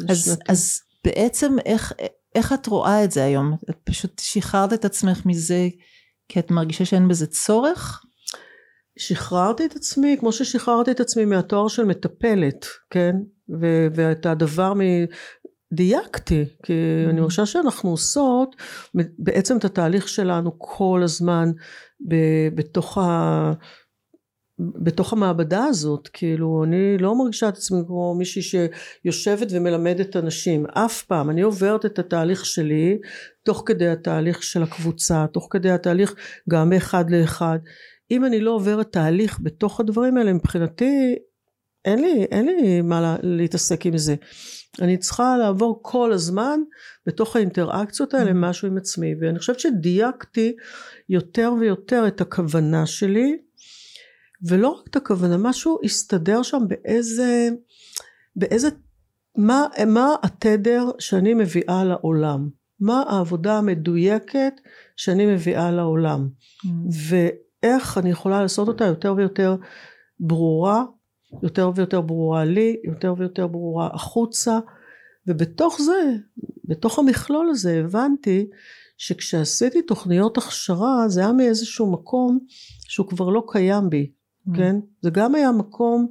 [0.09, 0.39] אז.
[0.49, 1.93] אז בעצם איך,
[2.37, 3.57] איך את רואה את זה היום?
[3.71, 5.69] את פשוט שחררת את עצמך מזה
[6.29, 8.03] כי את מרגישה שאין בזה צורך?
[8.99, 13.17] שחררתי את עצמי כמו ששחררתי את עצמי מהתואר של מטפלת, כן?
[13.61, 14.81] ו- ואת הדבר מ...
[15.73, 17.11] דייקתי, כי Mm-hmm.
[17.11, 18.57] אני חושבת שאנחנו עושות
[19.19, 21.51] בעצם את התהליך שלנו כל הזמן
[22.09, 23.53] ב- בתוך ה...
[24.59, 31.03] בתוך המעבדה הזאת, כאילו אני לא מרגישה את עצמי כמו מישהי שיושבת ומלמדת אנשים, אף
[31.03, 32.99] פעם, אני עוברת את התהליך שלי
[33.43, 36.15] תוך כדי התהליך של הקבוצה, תוך כדי התהליך
[36.51, 37.59] גם מאחד לאחד,
[38.11, 41.15] אם אני לא עוברת תהליך בתוך הדברים האלה מבחינתי
[41.85, 44.15] אין לי, אין לי מה לה, להתעסק עם זה,
[44.81, 46.61] אני צריכה לעבור כל הזמן
[47.07, 50.57] בתוך האינטראקציות האלה משהו עם עצמי ואני חושבת שדייקתי
[51.09, 53.39] יותר ויותר את הכוונה שלי
[54.43, 57.49] ולא רק את הכוונה, משהו הסתדר שם באיזה,
[58.37, 58.69] באיזה,
[59.37, 62.49] מה, מה התדר שאני מביאה לעולם,
[62.81, 64.61] מה העבודה המדויקת
[64.97, 66.29] שאני מביאה לעולם,
[67.09, 69.57] ואיך אני יכולה לעשות אותה יותר ויותר
[70.21, 70.85] ברורה,
[71.43, 74.59] יותר ויותר ברורה לי, יותר ויותר ברורה החוצה,
[75.27, 76.15] ובתוך זה,
[76.65, 78.47] בתוך המכלול הזה הבנתי
[78.99, 82.39] שכשעשיתי תוכניות הכשרה זה היה מאיזשהו מקום
[82.89, 84.11] שהוא כבר לא קיים בי,
[84.55, 84.77] כן?
[85.03, 86.07] זה גם היה מקום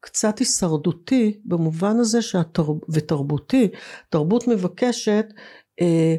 [0.00, 2.76] קצת הישרדותי במובן הזה שהתרב...
[2.92, 3.68] ותרבותי,
[4.10, 5.26] תרבות מבקשת
[5.80, 6.16] אה,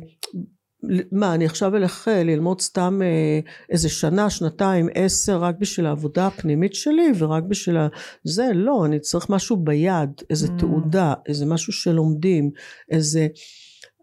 [1.12, 3.40] מה אני עכשיו אלך אה, ללמוד סתם אה,
[3.70, 7.88] איזה שנה שנתיים עשר רק בשביל העבודה הפנימית שלי ורק בשביל ה...
[8.24, 10.60] זה לא אני צריך משהו ביד איזה Mm.
[10.60, 12.52] תעודה איזה משהו שלומדים
[12.92, 13.28] איזה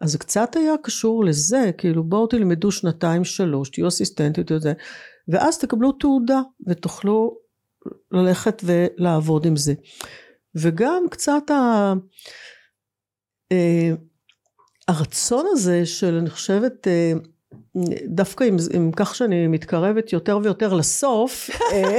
[0.00, 4.72] אז זה קצת היה קשור לזה כאילו בואו תלמדו שנתיים שלוש תהיו אסיסטנטיות וזה
[5.28, 7.36] ואז תקבלו תעודה ותוכלו
[8.12, 9.74] ללכת ולעבוד עם זה
[10.54, 11.92] וגם קצת ה...
[13.52, 13.90] אה,
[14.88, 17.12] הרצון הזה של אני חושבת אה,
[18.06, 21.98] דווקא עם, עם כך שאני מתקרבת יותר ויותר לסוף אה,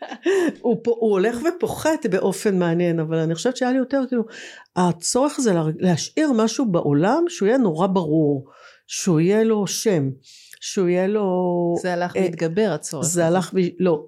[0.60, 4.24] הוא, פה, הוא הולך ופוחת באופן מעניין אבל אני חושבת שהיה לי יותר כאילו
[4.76, 8.48] הצורך הזה לה- להשאיר משהו בעולם שהוא יהיה נורא ברור
[8.86, 10.10] שהוא יהיה לו שם
[10.60, 11.26] שהוא יהיה לו
[11.82, 13.06] זה הלך להתגבר הצורך.
[13.06, 13.54] זה הלך.
[13.78, 14.04] לא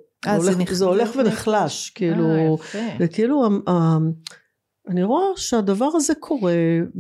[0.71, 2.79] זה, הולך, זה ונחלש כאילו אה, יפה.
[3.01, 3.99] וכאילו ה- ה-
[4.89, 6.53] אני רואה שהדבר הזה קורה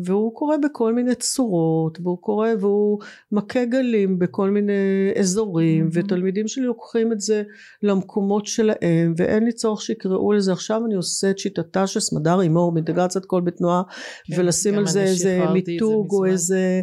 [0.04, 2.98] והוא קורה בכל מיני צורות והוא קורה והוא
[3.32, 4.72] מכה גלים בכל מיני
[5.18, 5.90] אזורים מהמם.
[5.92, 7.42] ותלמידים שלי לוקחים את זה
[7.82, 12.72] למקומות שלהם ואין לי צורך שיקראו לזה עכשיו אני עושה את שיטתה של סמדר הימור
[12.72, 13.82] באינטגרציית קול בתנועה
[14.26, 16.24] כן, ולשים על זה איזה מיתוג או.
[16.24, 16.80] איזה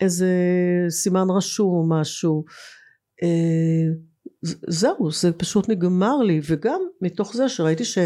[0.00, 0.28] איזה
[0.88, 2.44] סימן רשום או משהו
[3.22, 4.11] אה,
[4.68, 7.98] זהו זה פשוט נגמר לי וגם מתוך זה שראיתי ש...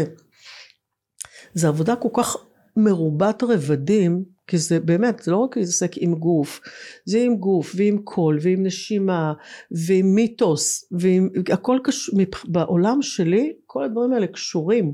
[1.53, 2.37] זה עבודה כל כך
[2.77, 6.59] מרובת רבדים כי זה באמת זה לא רק להתעסק עם גוף
[7.05, 9.33] זה עם גוף ועם קול ועם נשימה
[9.71, 14.93] ועם מיתוס ועם הכל קשור בעולם שלי כל הדברים האלה קשורים.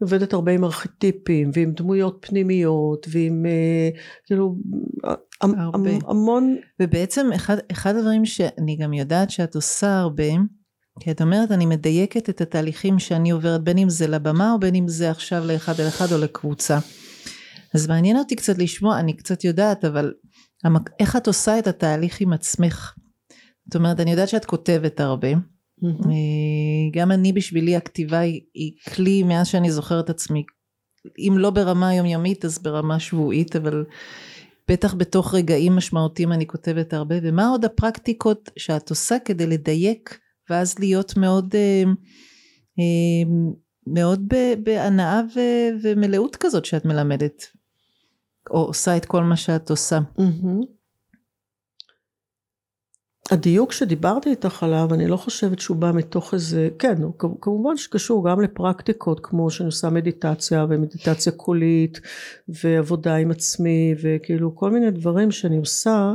[0.00, 3.88] עובדת הרבה עם ארכיטיפים ועם דמויות פנימיות ועם אה,
[4.26, 4.56] כאילו
[5.40, 5.90] הרבה.
[5.90, 10.24] המ, המון ובעצם אחד, אחד הדברים שאני גם יודעת שאת עושה הרבה,
[11.00, 14.74] כי את אומרת אני מדייקת את התהליכים שאני עוברת בין אם זה לבמה או בין
[14.74, 16.78] אם זה עכשיו לאחד על אחד או לקבוצה.
[17.74, 20.12] אז מעניין אותי קצת לשמוע, אני קצת יודעת אבל
[20.64, 22.94] המק- איך את עושה את התהליך עם עצמך.
[23.66, 25.28] זאת אומרת אני יודעת שאת כותבת הרבה,
[25.84, 25.90] אה,
[26.92, 30.44] גם אני בשבילי הכתיבה היא, היא כלי מאז שאני זוכרת עצמי,
[31.18, 33.84] אם לא ברמה יומיומית אז ברמה שבועית אבל
[34.70, 40.18] בטח בתוך רגעים משמעותיים אני כותבת הרבה ומה עוד הפרקטיקות שאת עושה כדי לדייק
[40.50, 41.82] ואז להיות מאוד אה,
[42.78, 43.30] אה,
[43.86, 47.42] מאוד בהנאה ו- ומלאות כזאת שאת מלמדת
[48.50, 49.98] או עושה את כל מה שאת עושה.
[50.18, 50.75] מהמם.
[53.30, 58.30] הדיוק שדיברתי איתך עליו, אני לא חושבת שהוא בא מתוך איזה, כן, הוא כמובן שקשור
[58.30, 62.00] גם לפרקטיקות, כמו שאני עושה מדיטציה ומדיטציה קולית,
[62.48, 66.14] ועבודה עם עצמי, וכאילו כל מיני דברים שאני עושה,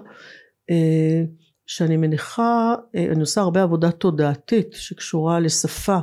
[0.70, 1.24] אה,
[1.66, 5.98] שאני מניחה, אה, אני עושה הרבה עבודה תודעתית שקשורה לשפה,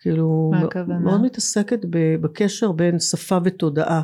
[0.00, 0.98] כאילו, מה הכוונה?
[0.98, 1.80] מאוד מתעסקת
[2.20, 4.02] בקשר בין שפה ותודעה.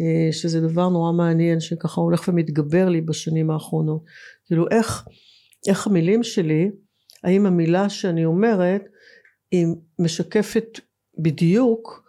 [0.00, 4.04] אה, שזה דבר נורא מעניין שככה הולך ומתגבר לי בשנים האחרונות
[4.46, 5.04] כאילו איך
[5.68, 6.70] איך המילים שלי,
[7.24, 8.82] האם המילה שאני אומרת
[9.50, 9.66] היא
[9.98, 10.80] משקפת
[11.18, 12.08] בדיוק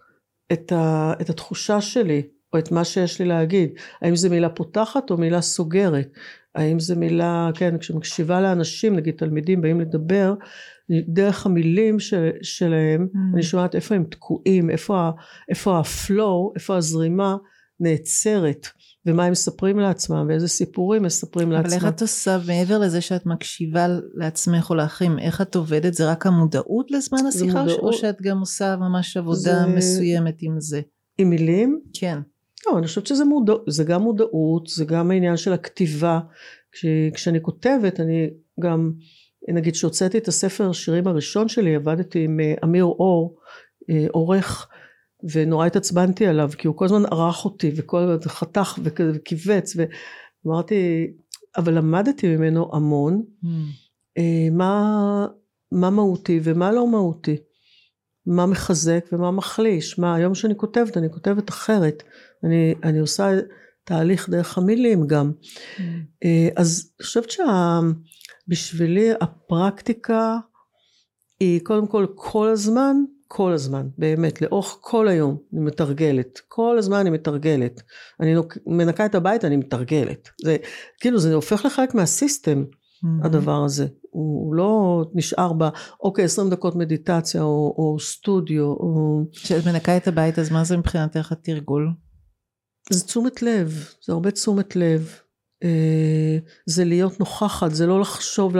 [0.53, 2.21] את, ה, את התחושה שלי
[2.53, 3.69] או את מה שיש לי להגיד,
[4.01, 6.09] האם זו מילה פותחת או מילה סוגרת,
[6.55, 10.33] האם זו מילה, כן, כשמקשיבה לאנשים, נגיד תלמידים באים לדבר,
[11.07, 13.17] דרך המילים של, שלהם, mm.
[13.33, 15.09] אני שומעת איפה הם תקועים, איפה,
[15.49, 17.35] איפה הפלואו, איפה הזרימה
[17.80, 18.67] נעצרת.
[19.05, 21.78] ומה הם מספרים לעצמם ואיזה סיפורים מספרים אבל לעצמם.
[21.78, 26.11] אבל איך את עושה מעבר לזה שאת מקשיבה לעצמך או לאחרים איך את עובדת זה
[26.11, 27.80] רק המודעות לזמן השיחה מודעות...
[27.80, 29.65] או שאת גם עושה ממש עבודה זה...
[29.65, 30.82] מסוימת עם זה?
[31.17, 31.80] עם מילים?
[31.93, 32.19] כן.
[32.67, 33.53] לא אני חושבת שזה מודע...
[33.69, 36.19] זה גם מודעות זה גם העניין של הכתיבה
[36.71, 36.86] כש...
[37.13, 38.91] כשאני כותבת אני גם
[39.49, 43.36] נגיד שהוצאתי את הספר השירים הראשון שלי עבדתי עם אה, אמיר אור
[43.89, 44.67] אה, עורך
[45.32, 49.76] ונורא התעצבנתי עליו כי הוא כל הזמן ערך אותי וכל הזמן חתך וכיווץ
[50.45, 51.07] ואמרתי
[51.57, 53.24] אבל למדתי ממנו המון.
[53.43, 53.47] Mm.
[54.51, 55.28] מה,
[55.71, 57.38] מה מהותי ומה לא מהותי?
[58.26, 59.99] מה מחזק ומה מחליש?
[59.99, 62.03] מה היום שאני כותבת אני כותבת אחרת.
[62.43, 63.32] אני, אני עושה
[63.84, 65.32] תהליך דרך המילים גם.
[65.78, 65.82] Mm.
[66.55, 67.30] אז אני חושבת
[68.47, 70.38] שבשבילי הפרקטיקה
[71.39, 72.95] היא קודם כל כל הזמן
[73.36, 77.81] כל הזמן, באמת, לאורך כל היום אני מתרגלת, כל הזמן אני מתרגלת.
[78.19, 78.36] אני
[78.67, 80.29] מנקה את הבית, אני מתרגלת.
[80.43, 80.57] זה,
[81.01, 83.25] כאילו, זה הופך לחלק מהסיסטם, mm-hmm.
[83.25, 83.88] הדבר הזה.
[84.09, 85.63] הוא לא נשאר ב,
[86.03, 89.21] אוקיי, 20 דקות מדיטציה, או, או סטודיו, או...
[89.31, 91.89] כשאת מנקה את הבית, אז מה זה מבחינתך התרגול?
[92.91, 95.15] זה תשומת לב, זה הרבה תשומת לב.
[95.64, 98.55] אה, זה להיות נוכחת, זה לא לחשוב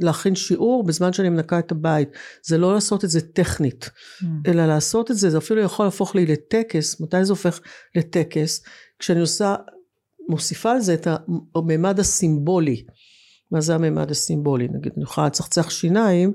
[0.00, 2.08] להכין שיעור בזמן שאני מנקה את הבית,
[2.42, 4.26] זה לא לעשות את זה טכנית, mm.
[4.46, 7.60] אלא לעשות את זה, זה אפילו יכול להפוך לי לטקס, מתי זה הופך
[7.96, 8.62] לטקס?
[8.98, 9.54] כשאני עושה,
[10.28, 11.06] מוסיפה על זה את
[11.54, 12.84] הממד הסימבולי.
[13.50, 14.68] מה זה הממד הסימבולי?
[14.72, 16.32] נגיד אני יכולה לצחצח שיניים,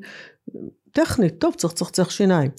[0.92, 2.52] טכנית, טוב צריך לצחצח שיניים.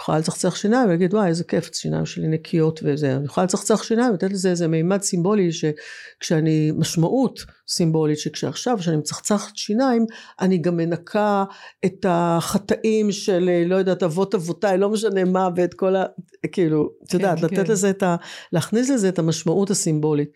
[0.00, 4.10] יכולה לצחצח שיניים ולהגיד וואי איזה כיף השיניים שלי נקיות וזה, אני יכולה לצחצח שיניים
[4.10, 10.06] ולתת לזה איזה מימד סימבולי שכשאני, משמעות סימבולית שכשעכשיו כשאני מצחצחת שיניים
[10.40, 11.44] אני גם מנקה
[11.84, 16.04] את החטאים של לא יודעת אבות אבותיי לא משנה מה ואת כל ה...
[16.52, 17.44] כאילו את כן, יודעת כן.
[17.44, 18.16] לתת לזה את ה...
[18.52, 20.30] להכניס לזה את המשמעות הסימבולית.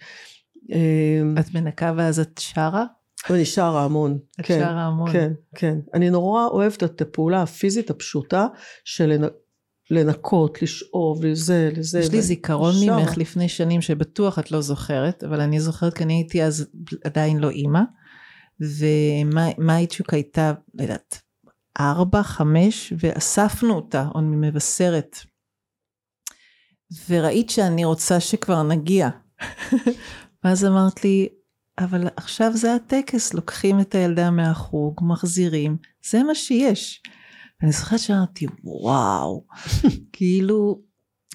[0.72, 2.84] אמ, את מנקה ואז את שרה?
[3.30, 4.18] אני שרה המון.
[4.40, 5.12] את כן, שרה המון.
[5.12, 5.78] כן, כן.
[5.94, 8.46] אני נורא אוהבת את הפעולה הפיזית הפשוטה
[8.84, 9.24] של
[9.90, 12.00] לנקות, לשאוב, לזה, לזה.
[12.00, 16.14] יש לי זיכרון ממך לפני שנים שבטוח את לא זוכרת, אבל אני זוכרת כי אני
[16.14, 16.66] הייתי אז
[17.04, 17.80] עדיין לא אימא,
[18.60, 21.22] ומאיצ'וק הייתה, לא יודעת,
[21.80, 25.18] ארבע, חמש, ואספנו אותה עוד ממבשרת.
[27.08, 29.08] וראית שאני רוצה שכבר נגיע.
[30.44, 31.28] ואז אמרת לי,
[31.78, 35.76] אבל עכשיו זה הטקס, לוקחים את הילדה מהחוג, מחזירים,
[36.10, 37.02] זה מה שיש.
[37.64, 39.44] אני זוכרת שאמרתי וואו
[40.12, 40.82] כאילו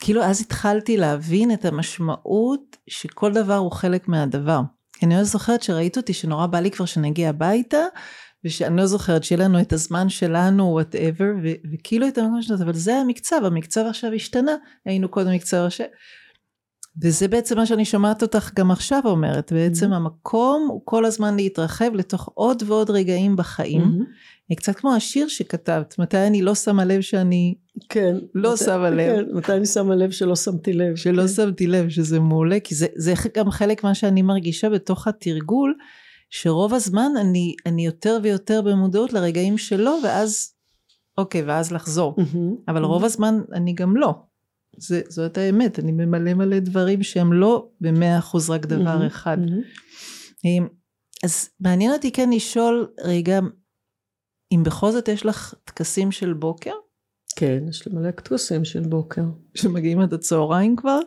[0.02, 4.62] כאילו אז התחלתי להבין את המשמעות שכל דבר הוא חלק מהדבר.
[5.04, 7.78] אני לא זוכרת שראית אותי שנורא בא לי כבר שנגיע הביתה
[8.46, 11.32] ושאני לא זוכרת שיהיה לנו את הזמן שלנו וואטאבר
[11.74, 14.56] וכאילו את המקום שלנו אבל זה המקצב המקצב עכשיו השתנה
[14.86, 15.84] היינו קודם מקצב ראשי
[17.02, 19.96] וזה בעצם מה שאני שומעת אותך גם עכשיו אומרת בעצם mm-hmm.
[19.96, 24.39] המקום הוא כל הזמן להתרחב לתוך עוד ועוד רגעים בחיים mm-hmm.
[24.56, 27.56] קצת כמו השיר שכתבת, מתי אני לא שמה לב שאני
[27.90, 29.16] כן, לא מת, שמה לב.
[29.16, 30.96] כן, מתי אני שמה לב שלא שמתי לב.
[30.96, 31.28] שלא כן.
[31.28, 35.76] שמתי לב, שזה מעולה, כי זה, זה גם חלק מה שאני מרגישה בתוך התרגול,
[36.30, 40.54] שרוב הזמן אני, אני יותר ויותר במודעות לרגעים שלו, ואז,
[41.18, 42.16] אוקיי, ואז לחזור.
[42.20, 42.38] Mm-hmm,
[42.68, 42.88] אבל mm-hmm.
[42.88, 44.14] רוב הזמן אני גם לא.
[44.78, 49.38] זה, זאת האמת, אני ממלא מלא דברים שהם לא במאה אחוז רק דבר mm-hmm, אחד.
[49.38, 50.70] Mm-hmm.
[51.24, 53.40] אז מעניין אותי כן לשאול רגע
[54.52, 56.74] אם בכל זאת יש לך טקסים של בוקר?
[57.36, 59.22] כן, יש לי מלא טקסים של בוקר.
[59.56, 61.00] שמגיעים עד הצהריים כבר?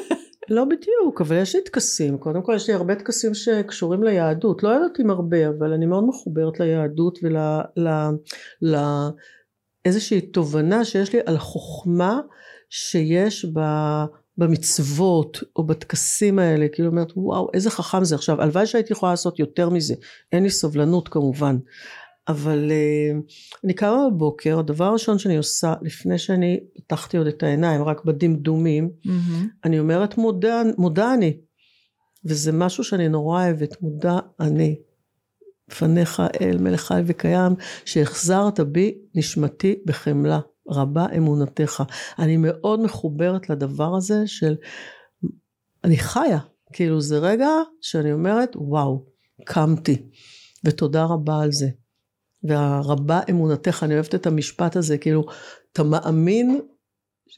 [0.50, 2.18] לא בדיוק, אבל יש לי טקסים.
[2.18, 4.62] קודם כל יש לי הרבה טקסים שקשורים ליהדות.
[4.62, 7.18] לא יודעת אם הרבה, אבל אני מאוד מחוברת ליהדות
[8.62, 12.20] ולאיזושהי תובנה שיש לי על החוכמה
[12.70, 13.60] שיש ב...
[14.38, 19.38] במצוות או בטקסים האלה, כאילו אומרת וואו איזה חכם זה עכשיו, הלוואי שהייתי יכולה לעשות
[19.38, 19.94] יותר מזה,
[20.32, 21.56] אין לי סבלנות כמובן,
[22.28, 27.82] אבל uh, אני קמה בבוקר, הדבר הראשון שאני עושה לפני שאני פתחתי עוד את העיניים
[27.82, 29.44] רק בדמדומים, mm-hmm.
[29.64, 31.36] אני אומרת מודה, מודה אני,
[32.24, 34.76] וזה משהו שאני נורא אוהבת, מודה אני.
[35.70, 37.52] לפניך אל מלך חי וקיים,
[37.84, 40.40] שהחזרת בי נשמתי בחמלה.
[40.70, 41.82] רבה אמונתך.
[42.18, 44.54] אני מאוד מחוברת לדבר הזה של,
[45.84, 46.38] אני חיה,
[46.72, 47.48] כאילו זה רגע
[47.80, 49.06] שאני אומרת, וואו,
[49.44, 50.08] קמתי,
[50.64, 51.68] ותודה רבה על זה.
[52.42, 55.24] והרבה אמונתך, אני אוהבת את המשפט הזה, כאילו,
[55.72, 56.60] אתה מאמין,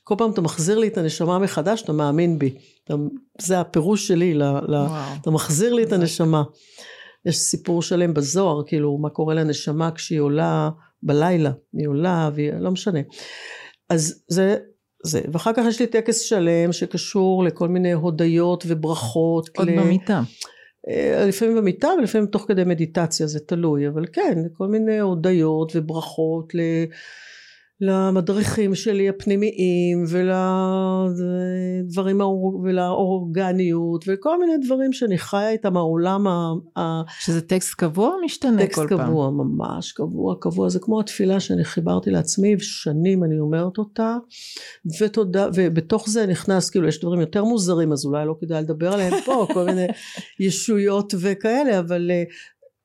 [0.04, 2.54] כל פעם אתה מחזיר לי את הנשמה מחדש, אתה מאמין בי.
[2.84, 2.94] אתה,
[3.40, 4.86] זה הפירוש שלי, ל, ל,
[5.20, 6.42] אתה מחזיר לי את הנשמה.
[7.26, 10.70] יש סיפור שלם בזוהר, כאילו, מה קורה לנשמה כשהיא עולה
[11.02, 13.00] בלילה, היא עולה, והיא, לא משנה.
[13.88, 14.56] אז זה,
[15.04, 15.20] זה.
[15.32, 19.48] ואחר כך יש לי טקס שלם שקשור לכל מיני הודיות וברכות.
[19.56, 19.80] עוד ל...
[19.80, 20.22] במיטה.
[20.88, 26.54] אה, לפעמים במיטה ולפעמים תוך כדי מדיטציה, זה תלוי, אבל כן, כל מיני הודיות וברכות
[26.54, 26.60] ל...
[27.80, 30.04] למדריכים שלי הפנימיים
[31.86, 32.20] ולדברים
[32.64, 37.02] ולאורגניות וכל מיני דברים שאני חיה איתם העולם ה...
[37.20, 38.66] שזה טקסט קבוע או משתנה כל פעם?
[38.66, 44.16] טקסט קבוע ממש קבוע קבוע זה כמו התפילה שאני חיברתי לעצמי ושנים אני אומרת אותה
[45.00, 49.14] ותודה ובתוך זה נכנס כאילו יש דברים יותר מוזרים אז אולי לא כדאי לדבר עליהם
[49.24, 49.86] פה כל מיני
[50.40, 52.10] ישויות וכאלה אבל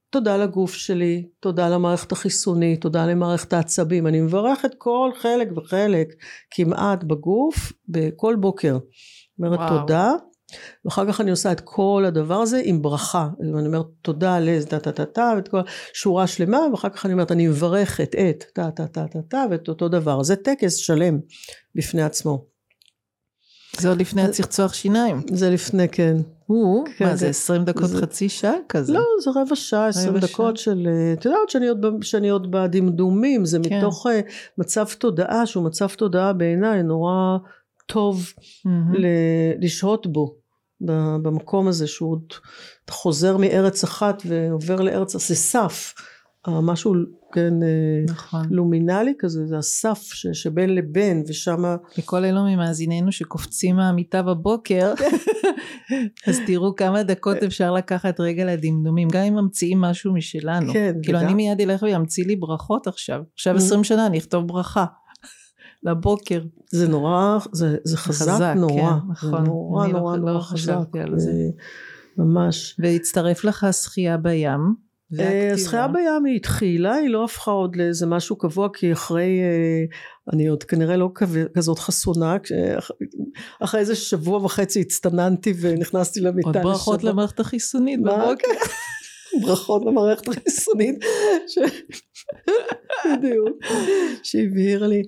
[0.09, 4.07] תודה לגוף שלי, תודה למערכת החיסונית, תודה למערכת העצבים.
[4.07, 6.07] אני מברכת כל חלק וחלק
[6.51, 8.77] כמעט בגוף בכל בוקר.
[9.39, 9.79] אומרת וואו.
[9.79, 10.11] תודה,
[10.85, 13.29] ואחר כך אני עושה את כל הדבר הזה עם ברכה.
[13.41, 15.61] אני אומרת תודה לטה טה טה טה ואת כל
[15.93, 19.67] שורה שלמה, ואחר כך אני אומרת אני מברכת את טה טה טה טה טה ואת
[19.67, 20.23] אותו דבר.
[20.23, 21.19] זה טקס שלם
[21.75, 22.54] בפני עצמו.
[23.79, 25.21] זה עוד לפני הצחצוח שיניים.
[25.31, 26.17] זה לפני, כן.
[26.45, 28.01] הוא, כן, מה זה, 20 דקות, זה...
[28.01, 28.93] חצי שעה כזה?
[28.93, 33.45] לא, זה רבע שעה, 20 דקות של, אה, את יודעת שאני עוד, שאני עוד בדמדומים,
[33.45, 33.77] זה כן.
[33.77, 34.09] מתוך uh,
[34.57, 37.37] מצב תודעה, שהוא מצב תודעה בעיניי נורא
[37.85, 38.69] טוב mm-hmm.
[38.93, 40.35] ל- לשהות בו,
[41.21, 42.33] במקום הזה, שהוא עוד,
[42.89, 45.93] חוזר מארץ אחת ועובר לארץ, זה סף.
[46.47, 46.93] משהו
[47.31, 48.45] כן אה, נכון.
[48.51, 51.63] לומינלי כזה זה הסף ש, שבין לבין ושם
[51.97, 54.93] לכל אלו ממאזיננו שקופצים מהמיטה בבוקר
[56.27, 60.73] אז תראו כמה דקות אפשר לקחת רגע לדמדומים גם אם ממציאים משהו משלנו.
[60.73, 61.27] כן, כאילו וגם...
[61.27, 63.21] אני מיד אלך וימציא לי ברכות עכשיו.
[63.33, 64.85] עכשיו עשרים שנה אני אכתוב ברכה
[65.83, 66.41] לבוקר.
[66.71, 68.91] זה נורא זה, זה חזק, חזק נורא.
[68.91, 69.43] כן, נכון.
[69.43, 71.31] נורא נורא לא, נורא לא חזק על זה.
[72.17, 72.75] ממש.
[72.79, 74.84] והצטרף לך שחייה בים
[75.53, 79.83] השחייה בים היא התחילה, היא לא הפכה עוד לאיזה משהו קבוע כי אחרי, אה,
[80.33, 81.09] אני עוד כנראה לא
[81.53, 82.37] כזאת חסונה,
[83.59, 86.47] אחרי איזה שבוע וחצי הצטננתי ונכנסתי למיטה.
[86.47, 88.47] עוד ברכות למערכת החיסונית בבוקר.
[89.45, 90.95] ברכות למערכת החיסונית,
[93.05, 93.57] בדיוק,
[94.23, 95.01] שהבהיר לי.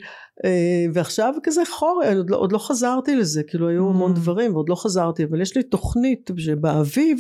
[0.45, 4.15] אה, ועכשיו כזה חור, עוד, לא, עוד לא חזרתי לזה, כאילו היו המון mm.
[4.15, 7.19] דברים ועוד לא חזרתי, אבל יש לי תוכנית שבאביב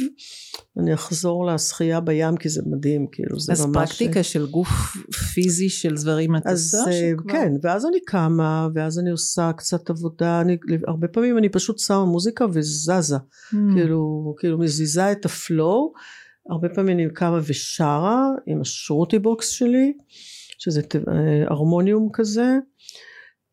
[0.79, 3.77] אני אחזור לשחייה בים כי זה מדהים, כאילו זה אז ממש...
[3.77, 4.97] אז פרקטיקה של גוף
[5.33, 6.77] פיזי של דברים את עושה?
[6.77, 10.57] אז אה, כן, ואז אני קמה, ואז אני עושה קצת עבודה, אני,
[10.87, 13.55] הרבה פעמים אני פשוט שמה מוזיקה וזזה, mm.
[13.75, 15.93] כאילו, כאילו מזיזה את ה flow,
[16.49, 19.93] הרבה פעמים אני קמה ושרה עם ה shruti box שלי,
[20.57, 22.57] שזה אה, הרמוניום כזה.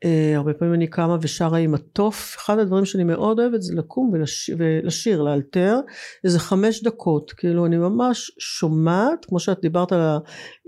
[0.04, 4.10] Uh, הרבה פעמים אני קמה ושרה עם התוף, אחד הדברים שאני מאוד אוהבת זה לקום
[4.12, 5.76] ולש, ולשיר, לאלתר,
[6.24, 10.18] איזה חמש דקות, כאילו אני ממש שומעת, כמו שאת דיברת על ה...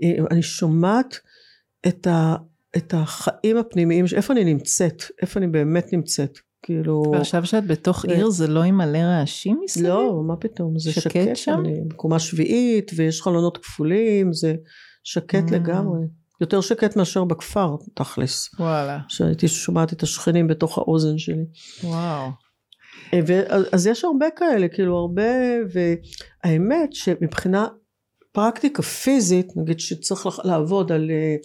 [0.03, 1.19] אה, אני שומעת
[1.87, 2.35] את, ה,
[2.77, 7.03] את החיים הפנימיים, איפה אני נמצאת, איפה אני באמת נמצאת, כאילו...
[7.11, 8.11] ועכשיו שאת בתוך ו...
[8.11, 9.87] עיר זה לא עם מלא רעשים מסביב?
[9.87, 11.59] לא, מה פתאום, זה שקט, שקט שם?
[11.65, 14.55] אני בקומה שביעית ויש חלונות כפולים, זה
[15.03, 15.53] שקט mm.
[15.53, 15.99] לגמרי.
[16.41, 18.49] יותר שקט מאשר בכפר, תכלס.
[18.59, 18.99] וואלה.
[19.07, 21.45] שהייתי שומעת את השכנים בתוך האוזן שלי.
[21.83, 22.29] וואו.
[23.13, 25.23] אה, ו- אז יש הרבה כאלה, כאילו הרבה,
[25.73, 27.67] והאמת שמבחינה
[28.31, 31.35] פרקטיקה פיזית, נגיד שצריך לעבוד על אה,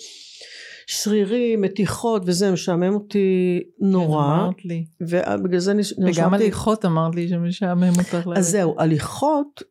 [0.86, 4.24] שרירים, מתיחות וזה, משעמם אותי נורא.
[4.24, 4.84] כן, אמרת לי.
[5.00, 6.20] ובגלל זה נשמעתי...
[6.20, 8.28] וגם הליכות אמרת לי שמשעמם אותך.
[8.36, 9.62] אז זהו, הליכות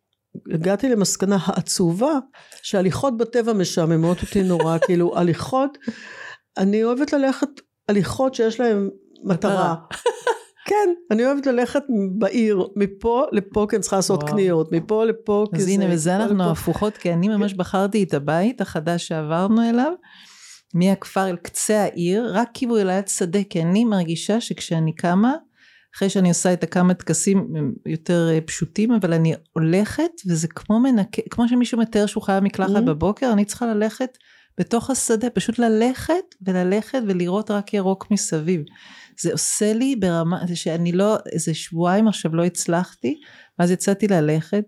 [0.53, 2.19] הגעתי למסקנה העצובה
[2.61, 5.77] שהליכות בטבע משעממות אותי נורא כאילו הליכות
[6.57, 7.49] אני אוהבת ללכת
[7.89, 8.89] הליכות שיש להן
[9.23, 9.75] מטרה
[10.67, 11.83] כן אני אוהבת ללכת
[12.17, 14.33] בעיר מפה לפה כי אני צריכה לעשות וואו.
[14.33, 16.51] קניות מפה לפה אז הנה וזה אנחנו.
[16.51, 19.91] הפוכות כי אני ממש בחרתי את הבית החדש שעברנו אליו
[20.73, 25.33] מהכפר אל קצה העיר רק כאילו ליד שדה כי אני מרגישה שכשאני קמה
[25.95, 27.53] אחרי שאני עושה את הכמה טקסים
[27.85, 32.75] יותר אה, פשוטים, אבל אני הולכת וזה כמו מנקה, כמו שמישהו מתאר שהוא חייב מקלחת
[32.75, 32.81] mm-hmm.
[32.81, 34.17] בבוקר, אני צריכה ללכת
[34.59, 38.61] בתוך השדה, פשוט ללכת וללכת ולראות רק ירוק מסביב.
[39.21, 43.19] זה עושה לי ברמה, זה שאני לא, איזה שבועיים עכשיו לא הצלחתי,
[43.59, 44.63] ואז יצאתי ללכת.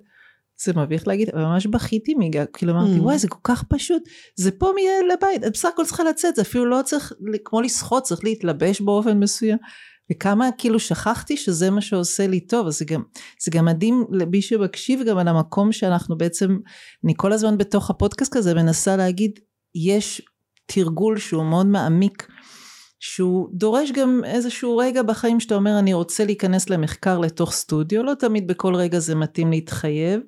[0.66, 3.02] זה מביך להגיד, אבל ממש בכיתי מגע, כאילו אמרתי, mm.
[3.02, 4.04] וואי, זה כל כך פשוט,
[4.36, 7.14] זה פה מילד לבית, את בסך הכל צריכה לצאת, זה אפילו לא צריך,
[7.46, 9.58] כמו לשחות, צריך להתלבש באופן מסוים.
[10.12, 13.02] וכמה כאילו שכחתי שזה מה שעושה לי טוב, אז זה גם,
[13.44, 16.58] זה גם מדהים למי שמקשיב גם על המקום שאנחנו בעצם,
[17.06, 19.40] אני כל הזמן בתוך הפודקאסט כזה מנסה להגיד,
[19.76, 20.22] יש
[20.66, 22.28] תרגול שהוא מאוד מעמיק,
[23.00, 28.14] שהוא דורש גם איזשהו רגע בחיים שאתה אומר אני רוצה להיכנס למחקר לתוך סטודיו, לא
[28.14, 30.22] תמיד בכל רגע זה מתאים להתחייב,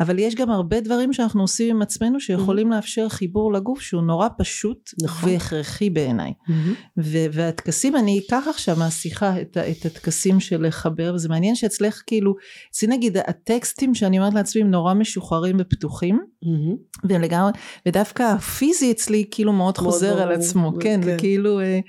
[0.00, 2.76] אבל יש גם הרבה דברים שאנחנו עושים עם עצמנו שיכולים mm-hmm.
[2.76, 5.30] לאפשר חיבור לגוף שהוא נורא פשוט נכון.
[5.30, 6.32] והכרחי בעיניי.
[6.32, 7.00] Mm-hmm.
[7.32, 12.34] והטקסים, אני אקח עכשיו מהשיחה את, את הטקסים של לחבר, וזה מעניין שאצלך כאילו,
[12.70, 17.06] אצלי נגיד הטקסטים שאני אומרת לעצמי הם נורא משוחררים ופתוחים, mm-hmm.
[17.08, 17.52] ולגמרי,
[17.86, 21.80] ודווקא הפיזי אצלי כאילו מאוד חוזר ברור, על עצמו, כן, כן, וכאילו, אה,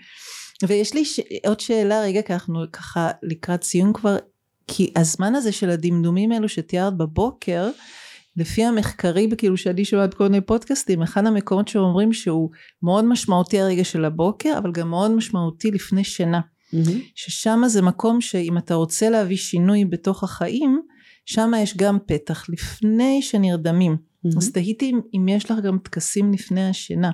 [0.67, 1.19] ויש לי ש...
[1.47, 4.17] עוד שאלה רגע, כי אנחנו ככה לקראת סיום כבר,
[4.67, 7.69] כי הזמן הזה של הדמדומים האלו שתיארת בבוקר,
[8.37, 12.49] לפי המחקרים כאילו שאני שומעת כל מיני פודקאסטים, אחד המקומות שאומרים שהוא
[12.83, 16.39] מאוד משמעותי הרגע של הבוקר, אבל גם מאוד משמעותי לפני שינה.
[16.39, 16.91] Mm-hmm.
[17.15, 20.81] ששם זה מקום שאם אתה רוצה להביא שינוי בתוך החיים,
[21.25, 23.95] שם יש גם פתח לפני שנרדמים.
[23.95, 24.37] Mm-hmm.
[24.37, 27.11] אז תהיתי אם יש לך גם טקסים לפני השינה.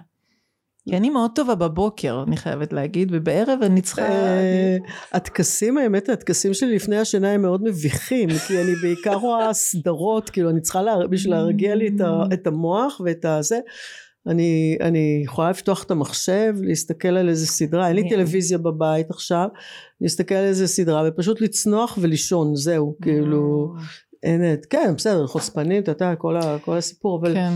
[0.90, 4.02] כי אני מאוד טובה בבוקר, אני חייבת להגיד, ובערב אני צריכה...
[4.02, 4.78] אה,
[5.12, 10.50] הטקסים, האמת, הטקסים שלי לפני השינה הם מאוד מביכים, כי אני בעיקר רואה סדרות, כאילו
[10.50, 11.90] אני צריכה, בשביל להרגיע לי
[12.34, 13.60] את המוח ואת הזה.
[14.28, 19.48] אני, אני יכולה לפתוח את המחשב, להסתכל על איזה סדרה, אין לי טלוויזיה בבית עכשיו,
[20.02, 23.74] להסתכל על איזה סדרה ופשוט לצנוח ולישון, זהו, כאילו,
[24.24, 27.34] אין, כן, בסדר, חוצפנית, אתה כל, כל הסיפור, אבל...
[27.34, 27.54] כן.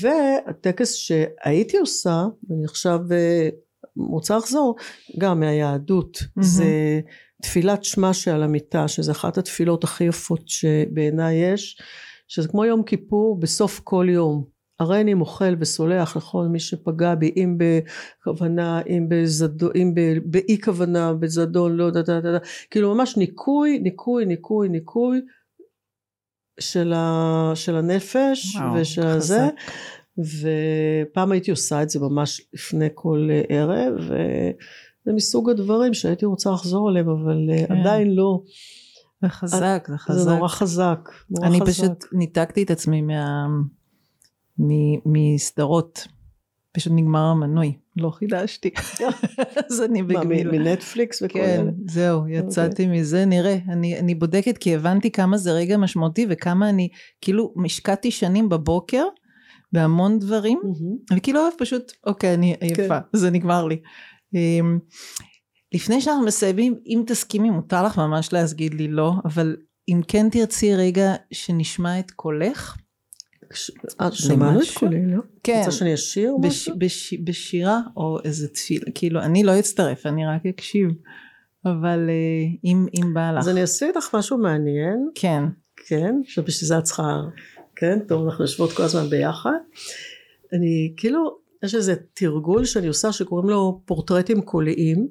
[0.00, 3.48] והטקס שהייתי עושה, ואני עכשיו אה,
[3.96, 4.76] רוצה לחזור,
[5.18, 6.42] גם מהיהדות, mm-hmm.
[6.42, 7.00] זה
[7.42, 11.82] תפילת שמע שעל המיטה, שזה אחת התפילות הכי יפות שבעיניי יש,
[12.28, 14.44] שזה כמו יום כיפור בסוף כל יום.
[14.80, 19.94] הריני מוחל וסולח לכל מי שפגע בי, אם בכוונה, אם בזדון, אם
[20.24, 22.24] באי כוונה, בזדון, לא יודעת,
[22.70, 25.20] כאילו ממש ניקוי, ניקוי, ניקוי, ניקוי,
[26.60, 29.48] של, ה, של הנפש וואו, ושל הזה
[30.18, 36.88] ופעם הייתי עושה את זה ממש לפני כל ערב וזה מסוג הדברים שהייתי רוצה לחזור
[36.88, 37.76] עליהם אבל כן.
[37.76, 38.42] עדיין לא.
[39.22, 40.24] זה חזק זה חזק.
[40.24, 41.70] זה נורא חזק נורא אני חזק.
[41.70, 43.46] פשוט ניתקתי את עצמי מה,
[45.06, 46.06] מסדרות.
[46.72, 48.70] פשוט נגמר המנוי לא חידשתי
[49.70, 50.52] אז אני בגמילה.
[50.52, 51.66] מנטפליקס וכל כן?
[51.86, 52.38] זהו, אוקיי.
[52.38, 52.86] יצאתי.
[52.86, 53.56] מזה, נראה.
[53.68, 56.88] אני, אני בודקת כי הבנתי כמה זה רגע משמעותי וכמה אני,
[57.20, 59.04] כאילו, השקעתי שנים בבוקר
[59.72, 60.58] בהמון דברים.
[61.16, 63.18] וכאילו פשוט, אוקיי, אני עייפה, כן.
[63.18, 63.76] זה נגמר לי.
[64.34, 64.78] אמ,
[65.74, 69.56] לפני שאנחנו מסיימים, אם תסכימי, מותר לך ממש להגיד לי לא, אבל
[69.88, 72.76] אם כן תרצי רגע שנשמע את קולך,
[73.50, 74.12] את
[74.74, 75.22] קולי, לא?
[75.42, 75.58] כן.
[75.58, 76.74] רוצה שאני אשיר או משהו?
[77.24, 80.90] בשירה או איזה תפילה, כאילו אני לא אצטרף, אני רק אקשיב,
[81.64, 83.38] אבל אה, אם, אם בא לך.
[83.38, 85.08] אז אני אעשה איתך משהו מעניין.
[85.14, 85.42] כן.
[85.86, 87.20] כן, שבשביל זה את צריכה,
[87.76, 89.50] כן, טוב אנחנו יושבות כל הזמן ביחד.
[90.52, 95.08] אני כאילו, יש איזה תרגול שאני עושה שקוראים לו פורטרטים קוליים.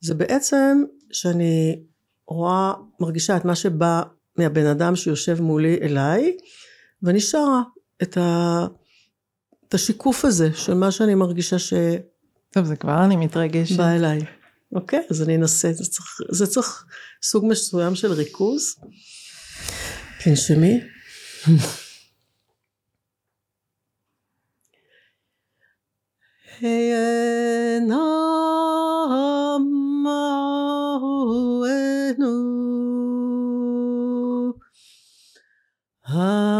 [0.00, 0.82] זה בעצם
[1.12, 1.82] שאני
[2.28, 4.02] רואה, מרגישה את מה שבא
[4.38, 6.36] מהבן אדם שיושב מולי אליי.
[7.02, 7.62] ואני שרה
[8.02, 8.66] את, ה...
[9.68, 11.72] את השיקוף הזה של מה שאני מרגישה ש...
[12.50, 13.76] טוב, זה כבר אני מתרגשת.
[13.76, 14.20] בא אליי.
[14.74, 15.72] אוקיי, אז אני אנסה.
[15.72, 16.84] זה צריך, זה צריך
[17.22, 18.74] סוג מסוים של ריכוז.
[20.24, 20.80] תנשמי.
[26.60, 26.94] Hey,
[36.16, 36.53] Ah.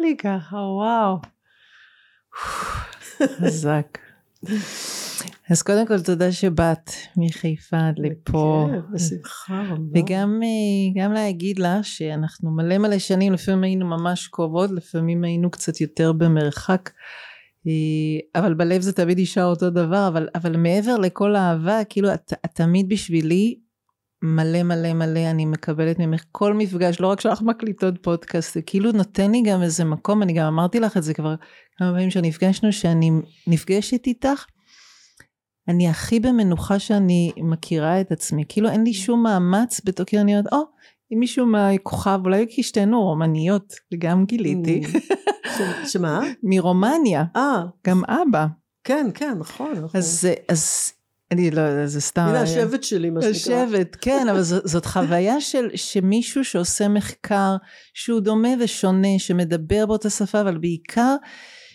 [0.00, 1.16] לי ככה, וואו.
[3.22, 3.98] חזק.
[5.50, 8.68] אז קודם כל תודה שבאת מחיפה עד לפה.
[8.70, 10.00] כן, בשמחה רבה.
[10.00, 10.40] וגם
[10.96, 16.12] גם להגיד לה שאנחנו מלא מלא שנים, לפעמים היינו ממש קרובות, לפעמים היינו קצת יותר
[16.12, 16.90] במרחק.
[18.34, 22.50] אבל בלב זה תמיד נשאר אותו דבר, אבל, אבל מעבר לכל האהבה, כאילו את, את
[22.54, 23.58] תמיד בשבילי
[24.22, 28.92] מלא מלא מלא אני מקבלת ממך כל מפגש, לא רק שאנחנו מקליטות פודקאסט, זה כאילו
[28.92, 31.34] נותן לי גם איזה מקום, אני גם אמרתי לך את זה כבר
[31.76, 33.10] כמה פעמים שנפגשנו, שאני
[33.46, 34.44] נפגשת איתך,
[35.68, 40.32] אני הכי במנוחה שאני מכירה את עצמי, כאילו אין לי שום מאמץ בתור, כאילו אני
[40.32, 40.58] אומרת, או,
[41.12, 44.82] אם מישהו מהכוכב, אולי כי שתינו רומניות, וגם גיליתי.
[45.86, 46.20] שמה?
[46.42, 47.24] מרומניה.
[47.36, 47.64] אה.
[47.86, 48.46] גם אבא.
[48.84, 49.72] כן, כן, נכון.
[49.94, 50.92] אז, אז
[51.30, 52.20] אני לא זה סתם...
[52.20, 53.64] הנה השבט שלי, מה שנקרא.
[53.64, 57.56] השבט, כן, אבל זאת, זאת חוויה של שמישהו שעושה מחקר
[57.94, 61.16] שהוא דומה ושונה, שמדבר באותה שפה, אבל בעיקר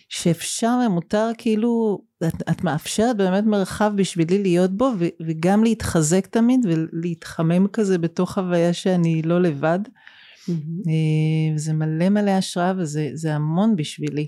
[0.08, 6.60] שאפשר ומותר כאילו, את, את מאפשרת באמת מרחב בשבילי להיות בו, ו, וגם להתחזק תמיד
[6.64, 9.78] ולהתחמם כזה בתוך חוויה שאני לא לבד.
[9.84, 10.90] Mm-hmm.
[11.56, 14.26] זה מלא מלא השראה וזה המון בשבילי.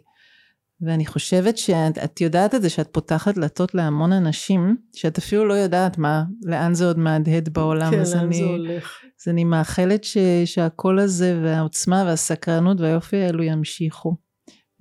[0.80, 5.98] ואני חושבת שאת יודעת את זה שאת פותחת דלתות להמון אנשים שאת אפילו לא יודעת
[5.98, 8.98] מה לאן זה עוד מהדהד בעולם כן לאן אני, זה הולך.
[9.22, 14.16] אז אני מאחלת ש, שהקול הזה והעוצמה והסקרנות והיופי האלו ימשיכו.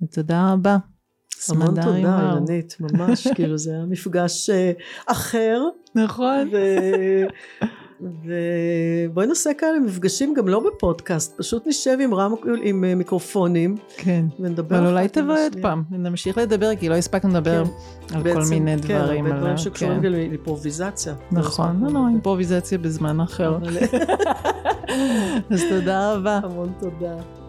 [0.02, 0.76] ותודה רבה.
[1.50, 4.50] המון תודה אילנית ממש כאילו זה היה מפגש
[5.06, 5.60] אחר.
[5.94, 6.50] נכון
[8.00, 13.76] ובואי נעשה כאלה מפגשים גם לא בפודקאסט, פשוט נשב עם, רם, עם אה, מיקרופונים.
[13.96, 14.24] כן.
[14.40, 14.78] ונדבר.
[14.78, 18.16] אבל אולי תבואי עוד פעם, ונמשיך לדבר, כי לא הספקנו לדבר כן.
[18.16, 19.24] על בעצם, כל מיני כן, דברים.
[19.24, 20.12] כן, הרבה דברים שקשורים כן.
[20.12, 21.14] לאימפרוביזציה.
[21.32, 23.58] נכון, לא, לא, אימפרוביזציה בזמן אחר.
[25.50, 26.40] אז תודה רבה.
[26.42, 27.45] המון תודה.